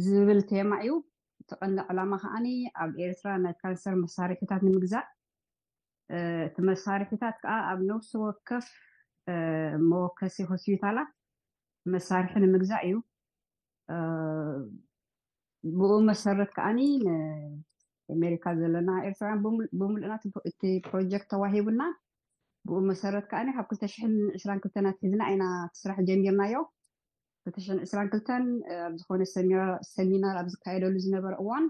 ዝብል 0.06 0.40
ቴማ 0.52 0.72
እዩ 0.86 0.92
ተቀንዲ 1.52 1.80
ዕላማ 1.92 2.12
ከዓኒ 2.24 2.48
ኣብ 2.84 2.92
ኤርትራ 3.06 3.32
ናይ 3.46 3.54
ካንሰር 3.64 3.96
መሳርሒታት 4.04 4.62
ንምግዛእ 4.68 5.08
እቲ 6.48 6.58
መሳርሒታት 6.70 7.36
ከዓ 7.44 7.56
ኣብ 7.74 7.80
ነብሱ 7.92 8.12
ወከፍ 8.28 8.66
መወከሲ 9.92 10.36
ሆስፒታላት 10.52 11.10
መሳርሒ 11.94 12.30
ንምግዛእ 12.44 12.84
እዩ 12.88 12.96
ብኡ 15.80 15.92
መሰረት 16.12 16.50
ከዓኒ 16.58 16.80
ኣሜሪካ 18.16 18.46
ዘለና 18.60 18.90
ኤርትራውያን 19.08 19.42
ብምሉእናእቲ 19.80 20.24
ፕሮጀክት 20.88 21.28
ተዋሂቡና 21.34 21.82
ብኡ 22.68 22.78
መሰረት 22.92 23.26
ከዓኒ 23.32 23.48
ካብ 23.58 23.70
222ትሒዝና 23.76 25.22
እና 25.36 25.44
ስራሕ 25.82 25.98
ጀሚርናዮ 26.10 26.58
222 27.52 28.34
ኣብ 28.88 28.94
ዝኮነ 29.02 29.22
ሰሚናር 29.98 30.36
ኣብ 30.42 30.50
ዝካየደሉ 30.56 30.96
ዝነበረ 31.06 31.34
እዋን 31.44 31.66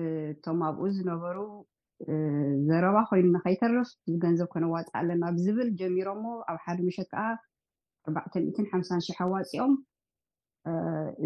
እቶም 0.00 0.60
ኣብኡ 0.68 0.84
ዝነበሩ 0.98 1.36
ዘረባ 2.68 2.96
ኮይኑከይተርፍ 3.10 3.88
እዚ 4.08 4.14
ገንዘብ 4.24 4.48
ኮነዋፅእ 4.52 4.94
ኣለና 5.00 5.22
ብዝብል 5.36 5.68
ጀሚሮሞ 5.80 6.24
ኣብ 6.50 6.56
ሓደ 6.64 6.78
ምሸት 6.86 7.08
ከዓ 7.12 7.22
450000 8.10 9.18
ኣዋፂኦም 9.24 9.74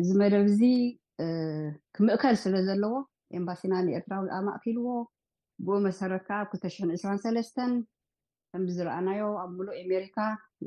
እዚ 0.01 0.09
መደብ 0.23 0.45
እዚ 0.53 0.61
ክምእከል 1.97 2.35
ስለ 2.43 2.55
ዘለዎ 2.69 2.95
ኤምባሲና 3.39 3.75
ንኤርትራዊ 3.87 4.27
ኣ 4.37 4.39
ማእኪልዎ 4.49 4.89
ብኡ 5.65 5.75
መሰረት 5.87 6.23
ከዓ 6.29 6.41
223 6.57 7.65
ከምብዝረኣናዮ 8.51 9.23
ኣብ 9.43 9.51
ሙሉእ 9.57 9.79
ኤሜሪካ 9.85 10.17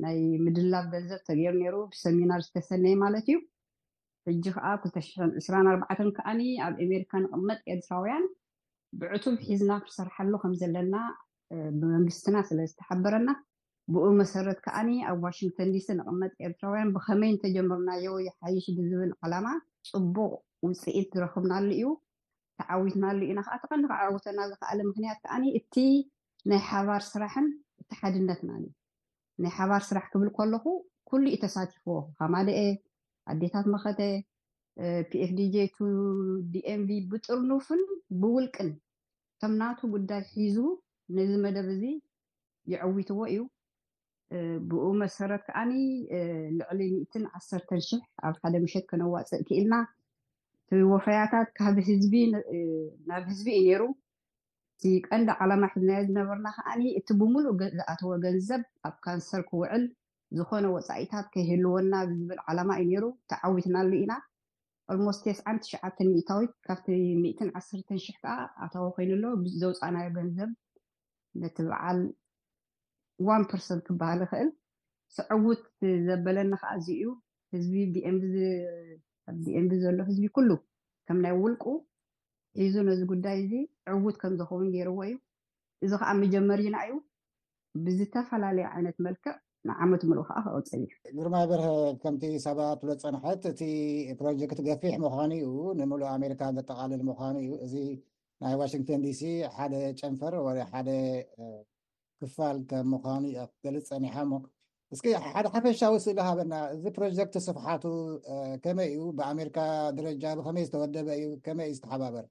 ናይ 0.02 0.18
ምድላብ 0.44 0.84
ገንዘብ 0.94 1.20
ተገይሩ 1.28 1.54
ነይሩ 1.62 1.76
ብሰሚናር 1.92 2.40
ዝተሰነይ 2.46 2.94
ማለት 3.04 3.26
እዩ 3.30 3.38
ሕጂ 4.28 4.44
ከዓ 4.56 4.66
224 4.82 6.12
ከዓኒ 6.18 6.40
ኣብ 6.66 6.74
ኤሜሪካ 6.84 7.10
ንቅመጥ 7.24 7.60
ኤርትራውያን 7.74 8.24
ብዕቱም 9.00 9.34
ሒዝና 9.46 9.72
ክሰርሓሉ 9.86 10.32
ከም 10.42 10.52
ዘለና 10.60 10.96
ብመንግስትና 11.80 12.36
ስለዝተሓበረና 12.48 13.28
ብኡብ 13.94 14.12
መሰረት 14.20 14.58
ከዓኒ 14.64 14.90
ኣብ 15.10 15.18
ዋሽንግተን 15.26 15.70
ዲሲ 15.74 15.86
ንቅመጥ 15.98 16.32
ኤርትራውያን 16.46 16.92
ብከመይ 16.96 17.32
ተጀመብናዮው 17.42 18.14
ይሓይሽ 18.26 18.66
ብዝብል 18.78 19.12
ዕላማ 19.26 19.46
ፅቡቅ 19.90 20.32
ውፅኢት 20.66 21.08
ዝረክብናሉ 21.16 21.66
እዩ 21.76 21.86
ተዓዊትናሉ 22.60 23.18
ኢና 23.30 23.40
ከዓ 23.46 23.54
ተኸኒ 23.62 23.82
ክዓውተና 23.92 24.38
ዝኽኣለ 24.50 24.78
ምክንያት 24.90 25.18
ከዓኒ 25.24 25.44
እቲ 25.58 25.74
ናይ 26.50 26.60
ሓባር 26.70 27.02
ስራሕን 27.12 27.46
እቲ 27.82 27.90
ሓድነትናኒ 28.00 28.64
ናይ 29.44 29.52
ሓባር 29.58 29.82
ስራሕ 29.90 30.06
ክብል 30.14 30.30
ከለኩ 30.38 30.66
ኩሉ 31.10 31.22
እዩ 31.30 31.38
ተሳቲፍዎ 31.44 31.96
ከማ 32.18 32.34
ደአ 32.48 32.60
ኣዴታት 33.32 33.66
መኸተ 33.74 34.00
ፒኤፍዲጄ 35.12 35.56
ቱ 35.76 35.86
ዲንቪ 36.52 36.90
ብጥርኑፍን 37.10 37.80
ብውልቅን 38.20 38.68
እቶም 39.32 39.52
ናቱ 39.60 39.78
ጉዳይ 39.94 40.22
ሒዙ 40.36 40.58
ነዚ 41.16 41.30
መደብ 41.44 41.66
እዚ 41.74 41.82
ይዕዊትዎ 42.72 43.18
እዩ 43.32 43.40
ብኡ 44.70 44.84
መሰረት 45.02 45.42
ከዓኒ 45.48 45.72
ልዕሊ 46.58 46.80
ሚዓ0ሕ 46.96 47.98
ኣብ 48.26 48.34
ሓደ 48.42 48.54
ምሸት 48.64 48.84
ከነዋፅእ 48.90 49.42
ክኢልና 49.48 49.74
እቲ 50.64 50.70
ወፈያታት 50.92 51.48
ካብ 51.58 51.76
ህናብ 51.86 51.86
ህዝቢ 51.86 52.14
እዩ 52.56 52.84
ነይሩ 53.10 53.82
እቲ 54.76 54.84
ቀንዲ 55.06 55.28
ዓላማ 55.44 55.62
ሕዝና 55.74 55.90
ዝነበርና 56.08 56.46
ከዓኒ 56.56 56.82
እቲ 57.00 57.08
ብምሉእ 57.20 57.54
ዝኣተዎ 57.78 58.10
ገንዘብ 58.26 58.62
ኣብ 58.88 58.96
ካንሰር 59.06 59.42
ክውዕል 59.50 59.84
ዝኮነ 60.38 60.64
ወፃኢታት 60.76 61.26
ከይህልዎና 61.34 61.92
ብዝብል 62.08 62.40
ዓላማ 62.48 62.70
እዩ 62.82 62.88
ነይሩ 62.94 63.04
ተዓዊትናሉ 63.30 63.90
ኢና 64.02 64.12
ኣልሞስት 64.92 65.20
ትሽዓ 65.24 65.88
ሚታዊት 66.14 66.52
ካብቲ 66.68 66.86
100 67.24 67.34
ከዓ 67.36 67.46
ኣተዊ 68.64 68.84
ኮይኑ 68.96 69.10
ኣሎ 69.16 69.24
ዘውፃናዮ 69.60 70.06
ገንዘብ 70.16 70.50
ነቲ 71.42 71.56
በዓል 71.68 71.98
ዋ 73.26 73.36
ርሰት 73.60 73.80
ክበሃል 73.86 74.20
ይኽእል 74.26 74.50
ዕውት 75.36 75.62
ዘበለኒ 76.06 76.50
ከዓ 76.62 76.70
እዚ 76.80 76.86
እዩ 76.96 77.04
ህዝቢቢኤምቢ 77.56 79.70
ዘሎ 79.84 79.98
ህዝቢ 80.08 80.24
ኩሉ 80.38 80.50
ከም 81.08 81.18
ናይ 81.24 81.32
ውልቁ 81.42 81.64
ሒዙ 82.60 82.74
ነዚ 82.88 83.00
ጉዳይ 83.12 83.36
እዚ 83.44 83.52
ዕውት 83.94 84.16
ከም 84.22 84.32
ዝኸውን 84.40 84.68
ገይርዎ 84.74 84.98
እዩ 85.08 85.12
እዚ 85.84 85.92
ከዓ 86.00 86.10
መጀመሪና 86.22 86.76
እዩ 86.88 86.92
ብዝተፈላለዩ 87.84 88.64
ዓይነት 88.74 88.96
መልክዕ 89.06 89.34
ንዓመት 89.68 90.02
ምሉኡ 90.10 90.22
ከዓ 90.28 90.38
ክቅፅል 90.50 90.80
እዩ 90.82 90.86
ግርማይ 91.16 91.44
በረ 91.50 91.62
ከምቲ 92.02 92.22
ሰባ 92.44 92.60
ትሎ 92.80 92.90
ፀንሐት 93.02 93.42
እቲ 93.50 93.62
ፕሮጀክት 94.20 94.60
ገፊሕ 94.68 94.94
ምዃኑ 95.02 95.32
ዩ 95.42 95.48
ንምሉእ 95.80 96.10
ኣሜሪካ 96.16 96.42
ዘጠቃልል 96.58 97.02
ምኳኑ 97.10 97.34
እዩ 97.42 97.52
እዚ 97.66 97.74
ናይ 98.42 98.54
ዋሽንግተን 98.60 99.02
ዲሲ 99.06 99.20
ሓደ 99.56 99.74
ጨንፈር 100.00 100.34
ወ 100.46 100.48
ሓደ 100.70 100.88
ክፋል 102.20 102.56
ከም 102.70 102.86
ምኳኑ 102.94 103.22
እ 103.42 103.44
ገልፅ 103.64 103.84
ፀኒሓ 103.90 104.16
ሞ 104.32 104.40
እስኪ 104.94 105.06
ሓደ 105.26 105.44
ሓፈሻዊስእሊ 105.54 106.18
ሃበና 106.28 106.52
እዚ 106.76 106.84
ፕሮጀክት 106.98 107.34
ስፍሓቱ 107.48 107.84
ከመይ 108.64 108.88
እዩ 108.94 109.04
ብኣሜሪካ 109.18 109.58
ደረጃ 109.98 110.24
ብከመይ 110.38 110.64
ዝተወደበ 110.68 111.08
እዩ 111.20 111.26
ከመይእ 111.48 111.74
ዝተሓባበር 111.76 112.26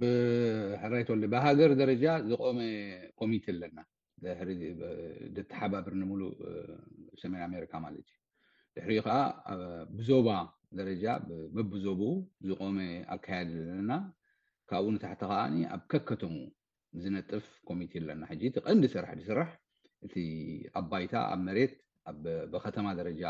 ብሕራይትወ 0.00 1.20
ብሃገር 1.34 1.72
ደረጃ 1.82 2.04
ዝቆኮሚቲ 2.30 3.44
ኣለና 3.54 3.76
ድሕሪ 4.26 4.50
ደተሓባብር 5.36 5.94
ንሙሉእ 6.00 6.32
ሰሜን 7.22 7.42
ኣሜሪካ 7.48 7.72
ማለት 7.84 8.06
እዩ 8.12 8.18
ድሕሪ 8.76 8.92
ከዓ 9.06 9.16
ብዞባ 9.96 10.28
ደረጃ 10.78 11.04
በቢዞብ 11.56 12.00
ዝቆመ 12.48 12.76
ኣካየደ 13.14 13.50
ለና 13.78 13.92
ካብኡ 14.70 14.86
ንታሕቲ 14.94 15.18
ከዓ 15.30 15.40
ኣብ 15.74 15.82
ከከቶም 15.92 16.36
ዝነጥፍ 17.02 17.46
ኮሚቴ 17.68 17.92
ኣለና 18.02 18.22
ሕጂ 18.30 18.42
እቲ 18.50 18.56
ቀንዲ 18.66 18.84
ስራሕ 18.94 19.10
ድስራሕ 19.20 19.50
እቲ 20.06 20.16
ኣብባይታ 20.80 21.14
ኣብ 21.34 21.40
መሬት 21.48 21.72
ብከተማ 22.52 22.86
ደረጃ 23.00 23.22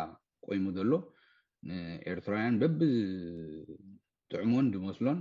ቆይሙ 0.46 0.64
ዘሎ 0.78 0.92
ንኤርትራውያን 1.68 2.56
በቢ 2.62 2.78
ጥዕሞን 4.34 4.66
ድመስሎን 4.76 5.20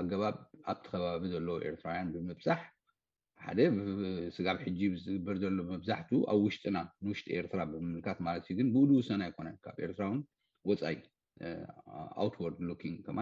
ኣገባብ 0.00 0.36
ኣብትከባቢ 0.72 1.22
ዘሎ 1.34 1.48
ኤርትራውያን 1.70 2.12
ብምብዛሕ 2.16 2.60
ሓደ 3.44 3.58
ብስጋብ 3.76 4.58
ሕጂ 4.66 4.80
ዝግበር 5.02 5.36
ዘሎ 5.42 5.56
መብዛሕትኡ 5.72 6.18
ኣብ 6.32 6.38
ውሽጥና 6.46 6.76
ንውሽጢ 7.04 7.26
ኤርትራ 7.40 7.60
ብምምልካት 7.72 8.18
ማለት 8.26 8.42
እዩ 8.46 8.52
ግን 8.60 8.68
ብድ 8.74 8.90
ሰና 9.08 9.20
ኣይኮነ 9.28 9.48
ካብ 9.66 9.76
ኤርትራውን 9.86 10.20
ወፃይ 10.70 10.96
ኣውትወርድ 12.22 12.58
ሎን 12.68 12.94
ከማ 13.06 13.18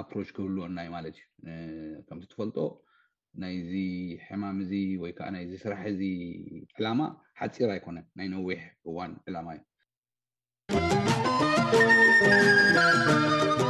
ኣፕሮ 0.00 0.16
ክህልዎናዩ 0.36 0.88
ማለት 0.96 1.16
እዩ 1.20 1.26
ከምተፈልጦ 2.08 2.58
ናይዚ 3.42 3.72
ሕማም 4.28 4.58
እዚ 4.66 4.72
ወይከዓ 5.02 5.26
ናይዚ 5.36 5.50
ስራሕ 5.64 5.82
ዚ 6.00 6.02
ዕላማ 6.78 7.00
ሓፂራ 7.40 7.70
ኣይኮነን 7.76 8.04
ናይ 8.20 8.26
ነዊሕ 8.34 8.60
እዋን 8.90 9.12
ዕላማ 9.28 9.46
እዩ 10.74 13.64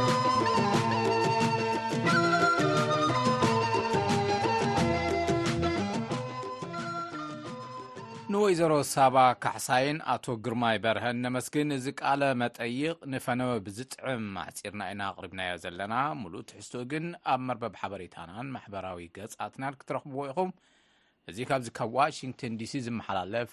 ወይዘሮ 8.47 8.73
ሳባ 8.91 9.15
ካሕሳይን 9.43 9.97
ኣቶ 10.11 10.25
ግርማ 10.43 10.63
ይ 10.73 10.77
በርሀን 10.83 11.17
ንመስግን 11.23 11.73
እዚ 11.77 11.85
ቃለ 12.01 12.21
መጠይቕ 12.41 12.95
ንፈነወ 13.13 13.51
ብዝጥዕም 13.65 14.23
ኣዕፂርና 14.43 14.81
ኢና 14.91 15.01
ኣቅሪብናዮ 15.11 15.51
ዘለና 15.63 15.95
ሙሉእ 16.21 16.45
ትሕዝትኡ 16.51 16.83
ግን 16.91 17.07
ኣብ 17.33 17.41
መርበብ 17.47 17.73
ሓበሬታናን 17.81 18.53
ማሕበራዊ 18.55 19.07
ገፃትናን 19.17 19.77
ክትረኽብዎ 19.81 20.21
ኢኹም 20.31 20.51
እዚ 21.33 21.37
ካብዚ 21.51 21.67
ካብ 21.79 21.91
ዋሽንግተን 21.99 22.57
ዲሲ 22.61 22.73
ዝመሓላለፍ 22.87 23.51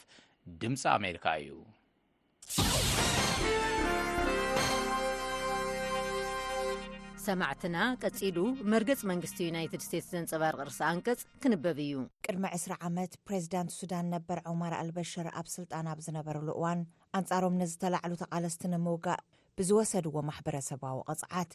ድምፂ 0.62 0.82
ኣሜሪካ 0.96 1.26
እዩ 1.42 1.50
ሰማዕትና 7.26 7.76
ቀፂሉ 8.04 8.38
መርገፂ 8.72 9.00
መንግስቲ 9.10 9.38
ዩናይትድ 9.48 9.82
ስቴትስ 9.84 10.08
ዘንፀባርቂ 10.14 10.58
ርስ 10.68 10.78
ኣንቀፅ 10.88 11.20
ክንበብ 11.42 11.78
እዩ 11.84 11.92
ቅድሚ 12.26 12.44
ዕስሪ 12.56 12.72
ዓመት 12.88 13.12
ፕሬዚዳንት 13.26 13.70
ሱዳን 13.76 14.06
ነበር 14.14 14.38
ዑማር 14.50 14.74
አልበሽር 14.80 15.28
ኣብ 15.40 15.46
ስልጣና 15.54 15.86
ብ 15.98 16.04
ዝነበረሉ 16.06 16.48
እዋን 16.58 16.80
ኣንጻሮም 17.18 17.54
ነዝተላዕሉ 17.62 18.12
ተቓለስቲ 18.22 18.62
ንምውጋእ 18.74 19.22
ብዝወሰድዎ 19.60 20.16
ማሕበረሰባዊ 20.30 20.98
ቅፅዓት 21.12 21.50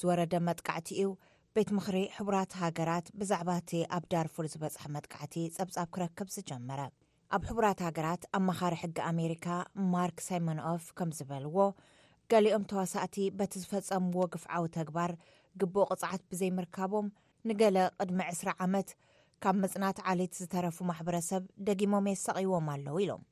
ዝወረደ 0.00 0.34
መጥቃዕቲ 0.48 0.88
እዩ 0.98 1.10
ቤት 1.58 1.68
ምክሪ 1.78 1.96
ሕቡራት 2.18 2.54
ሃገራት 2.64 3.08
ብዛዕባ 3.22 3.50
እቲ 3.62 3.72
ኣብ 3.96 4.06
ዳርፎር 4.14 4.48
ዝበፅሐ 4.54 4.84
መጥቃዕቲ 4.98 5.36
ፀብፃብ 5.56 5.88
ክረከብ 5.96 6.30
ዝጀመረ 6.36 6.80
ኣብ 7.36 7.42
ሕቡራት 7.50 7.80
ሃገራት 7.88 8.22
ኣ 8.38 8.42
መኻሪ 8.50 8.74
ሕጊ 8.84 8.98
ኣሜሪካ 9.14 9.46
ማርክ 9.96 10.18
ሳይሞንኦፍ 10.28 10.86
ከም 11.00 11.12
ዝበልዎ 11.20 11.58
ገሊኦም 12.34 12.62
ተዋሳእቲ 12.70 13.16
በቲ 13.38 13.52
ዝፈፀምዎ 13.62 14.22
ግፍዓዊ 14.34 14.64
ተግባር 14.76 15.10
ግብ 15.60 15.74
ቅፅዓት 15.92 16.22
ብዘይምርካቦም 16.30 17.06
ንገለ 17.48 17.76
ቅድሚ 17.98 18.18
ዕስራ 18.32 18.48
ዓመት 18.64 18.88
ካብ 19.44 19.56
ምፅናት 19.64 19.98
ዓለይት 20.10 20.32
ዝተረፉ 20.40 20.78
ማሕበረሰብ 20.90 21.42
ደጊሞም 21.68 22.06
የ 22.10 22.14
ሰቂይዎም 22.26 22.66
ኣለዉ 22.74 22.96
ኢሎም 23.04 23.22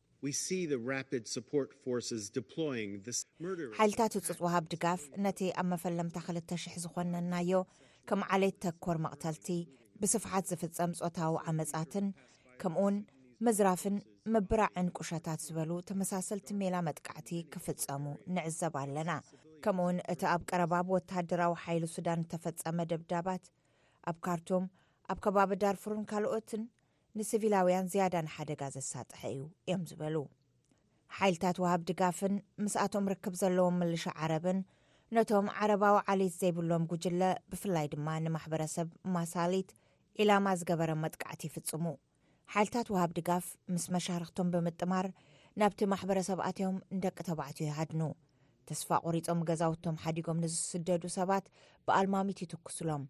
ሓይልታት 3.81 4.13
እፅፅ 4.21 4.39
ወሃብ 4.47 4.67
ድጋፍ 4.75 5.03
ነቲ 5.27 5.41
ኣብ 5.63 5.67
መፈለምታ 5.73 6.17
2ል00 6.29 6.77
ዝኮነናዮ 6.85 7.63
ከም 8.11 8.23
ዓለየት 8.37 8.59
ተኮር 8.67 8.99
መቕተልቲ 9.07 9.49
ብስፍሓት 10.03 10.47
ዝፍፀም 10.53 10.93
ፆታዊ 11.03 11.33
ዓመፃትን 11.53 12.07
ከምኡውን 12.63 12.97
መዝራፍን 13.47 13.97
ምብራዕን 14.33 14.89
ቁሻታት 14.99 15.39
ዝበሉ 15.45 15.71
ተመሳሰልቲ 15.89 16.49
ሜላ 16.59 16.75
መጥቃዕቲ 16.89 17.31
ክፍፀሙ 17.53 18.05
ንዕዘብ 18.35 18.75
ኣለና 18.81 19.13
ከምኡውን 19.65 19.97
እቲ 20.13 20.23
ኣብ 20.33 20.43
ቀረባ 20.51 20.75
ብወታሃደራዊ 20.89 21.53
ሓይሉ 21.63 21.85
ሱዳን 21.95 22.21
ተፈፀመ 22.33 22.79
ደብዳባት 22.91 23.45
ኣብ 24.11 24.17
ካርቱም 24.27 24.65
ኣብ 25.15 25.19
ከባቢ 25.25 25.51
ዳርፉርን 25.65 26.05
ካልኦትን 26.13 26.63
ንስቪላውያን 27.21 27.91
ዝያዳ 27.95 28.15
ንሓደጋ 28.27 28.63
ዘሳጥሐ 28.77 29.21
እዩ 29.33 29.43
እዮም 29.67 29.83
ዝበሉ 29.93 30.17
ሓይልታት 31.19 31.59
ውሃብ 31.65 31.83
ድጋፍን 31.91 32.37
ምስኣቶም 32.65 33.11
ርክብ 33.15 33.35
ዘለዎም 33.43 33.79
ምልሻ 33.85 34.07
ዓረብን 34.21 34.61
ነቶም 35.19 35.49
ዓረባዊ 35.63 35.97
ዓሊት 36.13 36.37
ዘይብሎም 36.43 36.87
ጉጅለ 36.95 37.23
ብፍላይ 37.51 37.89
ድማ 37.95 38.07
ንማሕበረሰብ 38.29 38.89
ማሳሊት 39.19 39.71
ዒላማ 40.21 40.47
ዝገበረ 40.61 40.91
መጥቃዕቲ 41.05 41.43
ይፍፅሙ 41.51 41.85
ሓይልታት 42.55 42.89
ውሃብ 42.93 43.11
ድጋፍ 43.17 43.45
ምስ 43.75 43.85
መሻርክቶም 43.95 44.49
ብምጥማር 44.55 45.07
ናብቲ 45.61 45.81
ማሕበረ 45.93 46.19
ሰብኣትዮም 46.27 46.75
ንደቂ 46.97 47.17
ተባዕትዮ 47.29 47.65
ይሃድኑ 47.69 48.03
ተስፋ 48.69 48.89
ቑሪፆም 49.05 49.41
ገዛውቶም 49.49 49.97
ሓዲጎም 50.03 50.41
ንዝስደዱ 50.43 51.05
ሰባት 51.17 51.45
ብኣልማሚት 51.87 52.43
ይትኩስሎም 52.45 53.05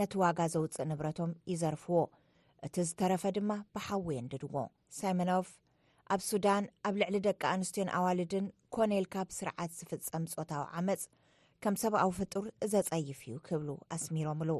ነቲ 0.00 0.12
ዋጋ 0.22 0.38
ዘውፅእ 0.54 0.88
ንብረቶም 0.92 1.32
ይዘርፍዎ 1.52 1.98
እቲ 2.68 2.74
ዝተረፈ 2.90 3.24
ድማ 3.38 3.50
ብሓዊየንድድዎ 3.74 4.54
ሳይመኖፍ 5.00 5.50
ኣብ 6.16 6.22
ሱዳን 6.30 6.64
ኣብ 6.90 6.94
ልዕሊ 7.04 7.18
ደቂ 7.28 7.42
ኣንስትዮን 7.54 7.92
ኣዋልድን 8.00 8.48
ኮነኢልካ 8.76 9.16
ብስርዓት 9.30 9.74
ዝፍፀም 9.80 10.26
ፆታዊ 10.38 10.64
ዓመፅ 10.80 11.04
ከም 11.64 11.76
ሰብኣዊ 11.84 12.10
ፍጡር 12.20 12.46
እዘፀይፍ 12.68 13.22
እዩ 13.28 13.38
ክብሉ 13.48 13.68
ኣስሚሮምሉ 13.98 14.50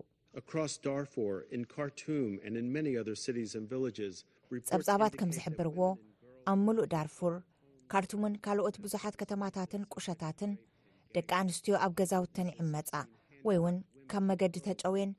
ፀብፃባት 4.71 5.13
ከም 5.21 5.31
ዝሕብርዎ 5.37 5.79
ኣብ 6.51 6.59
ሙሉእ 6.67 6.89
ዳርፉር 6.93 7.35
ካርቱምን 7.93 8.35
ካልኦት 8.45 8.77
ብዙሓት 8.85 9.15
ከተማታትን 9.21 9.83
ቁሸታትን 9.95 10.53
ደቂ 11.17 11.31
ኣንስትዮ 11.43 11.75
ኣብ 11.85 11.93
ገዛውተንዕመፃ 12.01 12.91
ወይ 13.47 13.59
እውን 13.61 13.77
ካብ 14.13 14.23
መገዲ 14.31 14.57
ተጨውን 14.67 15.11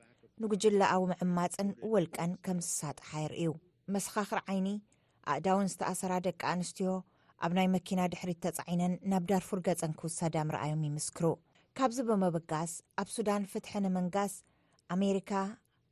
ንጉጅላኣዊ 0.42 1.02
ምዕማፅን 1.12 1.68
ወልቀን 1.94 2.30
ከምዝሳጥሓ 2.46 3.10
ይርእዩ 3.24 3.50
መሰኻኽር 3.96 4.40
ዓይኒ 4.50 4.68
ኣእዳውን 5.32 5.70
ዝተኣሰራ 5.72 6.12
ደቂ 6.26 6.40
ኣንስትዮ 6.54 6.90
ኣብ 7.44 7.52
ናይ 7.58 7.66
መኪና 7.76 8.00
ድሕሪት 8.12 8.38
ተፃዒነን 8.44 8.94
ናብ 9.12 9.24
ዳርፉር 9.32 9.60
ገፀን 9.66 9.92
ክውሳዳ 10.00 10.36
ምርኣዮም 10.50 10.84
ይምስክሩ 10.90 11.26
ካብዚ 11.80 11.98
ብመበጋስ 12.10 12.72
ኣብ 13.00 13.08
ሱዳን 13.16 13.44
ፍትሐ 13.52 13.72
ንመንጋስ 13.86 14.32
ኣሜሪካ 14.94 15.32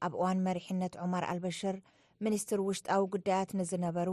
ኣብ 0.07 0.13
እዋን 0.17 0.39
መሪሕነት 0.47 0.95
ዑማር 1.03 1.25
ኣልበሽር 1.33 1.77
ምኒስትር 2.25 2.61
ውሽጣዊ 2.69 3.03
ጉዳያት 3.15 3.51
ንዝነበሩ 3.59 4.09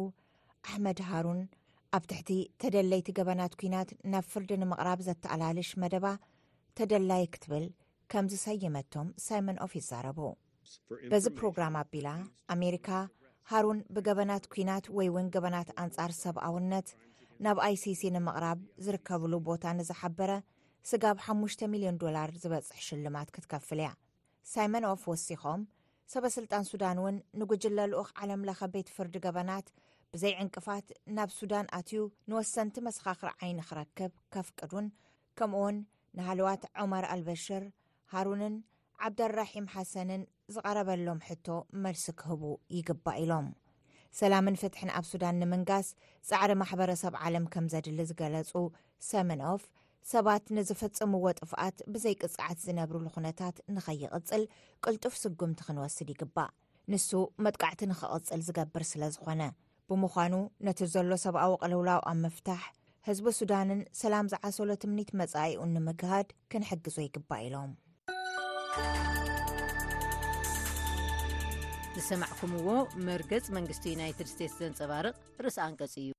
ኣሕመድ 0.67 1.00
ሃሩን 1.10 1.39
ኣብ 1.95 2.04
ትሕቲ 2.10 2.30
ተደለይቲ 2.62 3.08
ገበናት 3.19 3.54
ኩናት 3.62 3.89
ናብ 4.13 4.26
ፍርዲ 4.34 4.52
ንምቕራብ 4.62 5.00
ዘተኣላልሽ 5.08 5.69
መደባ 5.84 6.06
ተደላይ 6.78 7.24
ክትብል 7.34 7.65
ከምዝሰይመቶም 8.13 9.08
ሳይመን 9.26 9.60
ኦፍ 9.65 9.74
ይዛረቡ 9.80 10.19
በዚ 11.12 11.26
ፕሮግራም 11.39 11.76
ኣቢላ 11.82 12.08
ኣሜሪካ 12.56 12.89
ሃሩን 13.52 13.80
ብገበናት 13.95 14.45
ኩናት 14.54 14.86
ወይ 14.98 15.10
ውን 15.15 15.28
ገበናት 15.36 15.69
ኣንፃር 15.84 16.12
ሰብኣውነት 16.24 16.88
ናብ 17.45 17.58
ኣይሲሲ 17.67 18.04
ንምቕራብ 18.15 18.60
ዝርከብሉ 18.86 19.34
ቦታ 19.50 19.63
ንዝሓበረ 19.80 20.32
ስጋብ 20.91 21.17
5ሙሽ 21.28 21.56
ሚልዮን 21.74 22.00
ዶላር 22.06 22.30
ዝበፅሕ 22.43 22.80
ሽልማት 22.88 23.30
ክትከፍል 23.36 23.80
እያ 23.84 23.91
ሳይመንፍ 24.54 25.04
ወሲኾም 25.12 25.62
ሰበ 26.14 26.26
ስልጣን 26.36 26.64
ሱዳን 26.70 26.98
እውን 27.02 27.16
ንጉጅለ 27.40 27.78
ልኡኽ 27.92 28.10
ዓለምለኸ 28.22 28.60
ቤት 28.74 28.90
ፍርዲ 28.96 29.16
ገበናት 29.26 29.68
ብዘይ 30.12 30.34
ዕንቅፋት 30.44 30.88
ናብ 31.18 31.30
ሱዳን 31.38 31.68
ኣትዩ 31.78 32.02
ንወሰንቲ 32.30 32.76
መሰኻኽሪ 32.88 33.30
ዓይኒ 33.42 33.60
ክረክብ 33.70 34.12
ከፍቅዱን 34.34 34.88
ከምኡ 35.40 35.60
ውን 35.64 35.78
ንሃልዋት 36.18 36.64
ዑመር 36.84 37.06
አልበሽር 37.14 37.64
ሃሩንን 38.14 38.56
ዓብደልራሒም 39.08 39.68
ሓሰንን 39.76 40.22
ዝቐረበሎም 40.56 41.24
ሕቶ 41.28 41.48
መልሲ 41.86 42.06
ክህቡ 42.20 42.44
ይግባእ 42.78 43.20
ኢሎም 43.24 43.48
ሰላምን 44.20 44.60
ፍትሕን 44.64 44.94
ኣብ 44.98 45.06
ሱዳን 45.12 45.40
ንምንጋስ 45.44 45.88
ፃዕሪ 46.30 46.52
ማሕበረሰብ 46.62 47.14
ዓለም 47.26 47.48
ከም 47.56 47.66
ዘድሊ 47.74 48.00
ዝገለፁ 48.12 48.54
ሳይመንፍ 49.10 49.64
ሰባት 50.12 50.44
ንዝፈፅምዎ 50.56 51.24
ጥፍኣት 51.39 51.78
ብዘይ 51.94 52.15
ቅጻዕት 52.22 52.58
ዝነብርሉ 52.65 53.06
ኹነታት 53.13 53.56
ንኸይቕፅል 53.76 54.44
ቅልጡፍ 54.86 55.13
ስጉምቲ 55.22 55.60
ክንወስድ 55.68 56.10
ይግባእ 56.13 56.52
ንሱ 56.94 57.10
መጥቃዕቲ 57.46 57.82
ንክቕፅል 57.91 58.41
ዝገብር 58.48 58.84
ስለ 58.91 59.02
ዝኾነ 59.15 59.41
ብምዃኑ 59.89 60.34
ነቲ 60.68 60.80
ዘሎ 60.94 61.10
ሰብኣዊ 61.26 61.54
ቀልውላው 61.63 62.02
ኣብ 62.12 62.18
ምፍታሕ 62.26 62.63
ህዝቢ 63.08 63.28
ሱዳንን 63.39 63.82
ሰላም 64.02 64.30
ዝዓሰሎ 64.34 64.70
ትምኒት 64.84 65.10
መጻይኡን 65.22 65.74
ንምግሃድ 65.78 66.30
ክንሕግዞ 66.54 66.98
ይግባእ 67.08 67.44
ኢሎም 67.50 67.72
ንሰማዕኩምዎ 71.98 72.68
መርገፅ 73.10 73.48
መንግስቲ 73.58 73.86
ዩናይትድ 73.96 74.30
ስቴትስ 74.34 74.58
ዘንፀባርቕ 74.63 75.15
ርእስኣንቀፅ 75.46 75.94
እዩ 76.02 76.14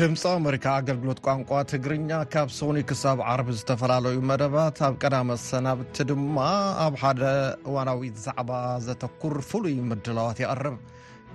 ድምፂ 0.00 0.20
ኣሜሪካ 0.38 0.66
ኣገልግሎት 0.80 1.18
ቋንቋ 1.26 1.48
ትግርኛ 1.70 2.10
ካብ 2.32 2.48
ሶኒ 2.58 2.78
ክሳብ 2.88 3.18
ዓረብ 3.30 3.48
ዝተፈላለዩ 3.58 4.16
መደባት 4.28 4.78
ኣብ 4.86 4.94
ቀዳመ 5.02 5.30
ሰናብቲ 5.46 5.96
ድማ 6.10 6.36
ኣብ 6.84 6.94
ሓደ 7.02 7.22
እዋናዊት 7.68 8.14
ዛዕባ 8.24 8.50
ዘተኩር 8.86 9.34
ፍሉይ 9.48 9.76
ምድለዋት 9.88 10.38
ይቐርብ 10.44 10.76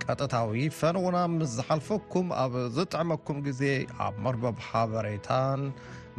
ቀጥታዊ 0.03 0.63
ፈንዉና 0.77 1.17
ምስ 1.33 1.51
ዝሓልፈኩም 1.57 2.29
ኣብ 2.43 2.53
ዝጥዕመኩም 2.77 3.37
ግዜ 3.47 3.61
ኣብ 4.05 4.15
መርበብ 4.27 4.57
ሓበሬታን 4.67 5.61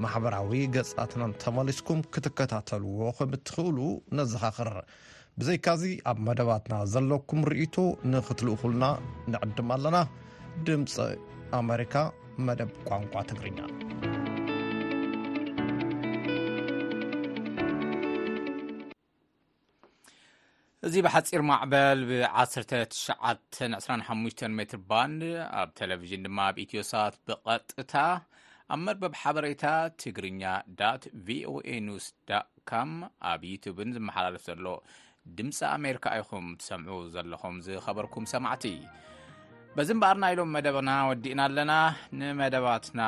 ማሕበራዊ 0.05 0.55
ገፅትናን 0.77 1.33
ተመሊስኩም 1.45 2.03
ክትከታተልዎ 2.17 3.01
ከም 3.21 3.33
እትኽእሉ 3.39 3.79
ነዝኻኽር 4.21 4.71
ብዘይካዚ 5.41 5.83
ኣብ 6.13 6.21
መደባትና 6.29 6.75
ዘለኩም 6.95 7.41
ንርእቱ 7.47 7.77
ንኽትል 8.13 8.51
ኩልና 8.63 8.85
ንዕድም 9.35 9.71
ኣለና 9.79 9.97
ድምፂ 10.69 10.95
ኣሜሪካ 11.63 11.97
መደብ 12.45 12.71
ቋንቋ 12.89 13.13
ትግርኛ 13.29 13.59
እዚ 20.87 20.95
ብሓፂር 21.07 21.43
ማዕበል 21.51 21.99
ብ1925 22.09 24.53
ሜትር 24.59 24.79
ባንድ 24.91 25.23
ኣብ 25.61 25.69
ቴለቭዥን 25.79 26.23
ድማ 26.27 26.39
ኣብኢትዮሳት 26.51 27.15
ብቐጥታ 27.29 27.95
ኣብ 28.75 28.81
መርበብ 28.85 29.15
ሓበሬታ 29.23 29.65
ትግርኛ 30.03 30.43
vስካ 32.05 32.71
ኣብ 33.33 33.41
ዩቱብን 33.53 33.89
ዝመሓላለፍ 33.97 34.43
ዘሎ 34.51 34.67
ድምፂ 35.39 35.59
ኣሜርካ 35.77 36.05
ኢኹም 36.23 36.47
ትሰምዑ 36.61 36.93
ዘለኹም 37.17 37.57
ዝኸበርኩም 37.67 38.25
ሰማዕቲ 38.35 38.67
በዚ 39.79 39.91
እምበኣርና 39.95 40.27
ኢሎም 40.33 40.51
መደብና 40.57 40.91
ወዲእና 41.09 41.41
ኣለና 41.49 41.73
ንመደባትና 42.19 43.01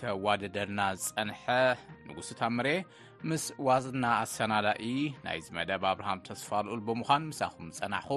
ከዋደደልና 0.00 0.82
ዝፀንሐ 1.02 1.42
ንጉስትምረ 2.08 2.68
ምስ 3.30 3.44
ዋዝና 3.66 4.04
ኣሰናላእ 4.22 4.80
ናይዚ 5.24 5.46
መደብ 5.58 5.82
ኣብርሃም 5.90 6.22
ተስፋልኡል 6.28 6.80
ብምዃን 6.86 7.26
ምሳኹም 7.32 7.68
ዝፀናኹ 7.78 8.08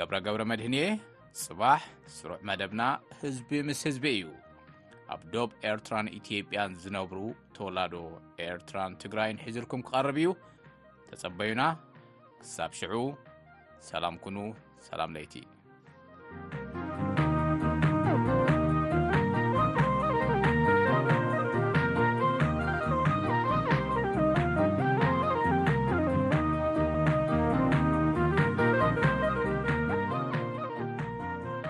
ገብረ 0.00 0.14
ገብረ 0.26 0.44
መድህን 0.50 0.76
እየ 0.78 0.84
ፅባሕ 1.42 1.82
ስሩዕ 2.16 2.38
መደብና 2.50 2.84
ህዝቢ 3.22 3.50
ምስ 3.70 3.80
ህዝቢ 3.88 4.04
እዩ 4.20 4.28
ኣብ 5.16 5.20
ዶብ 5.34 5.50
ኤርትራን 5.72 6.12
ኢትዮጵያን 6.20 6.78
ዝነብሩ 6.84 7.20
ተወላዶ 7.58 7.94
ኤርትራን 8.48 8.96
ትግራይ 9.06 9.32
ሒዝርኩም 9.42 9.82
ክቐርብ 9.90 10.18
እዩ 10.22 10.30
ተጸበዩና 11.10 11.64
ክሳብ 12.42 12.70
ሽዑ 12.80 12.94
ሰላም 13.90 14.18
ኩኑ 14.26 14.38
ሰላም 14.90 15.12
ለይቲ 15.18 15.36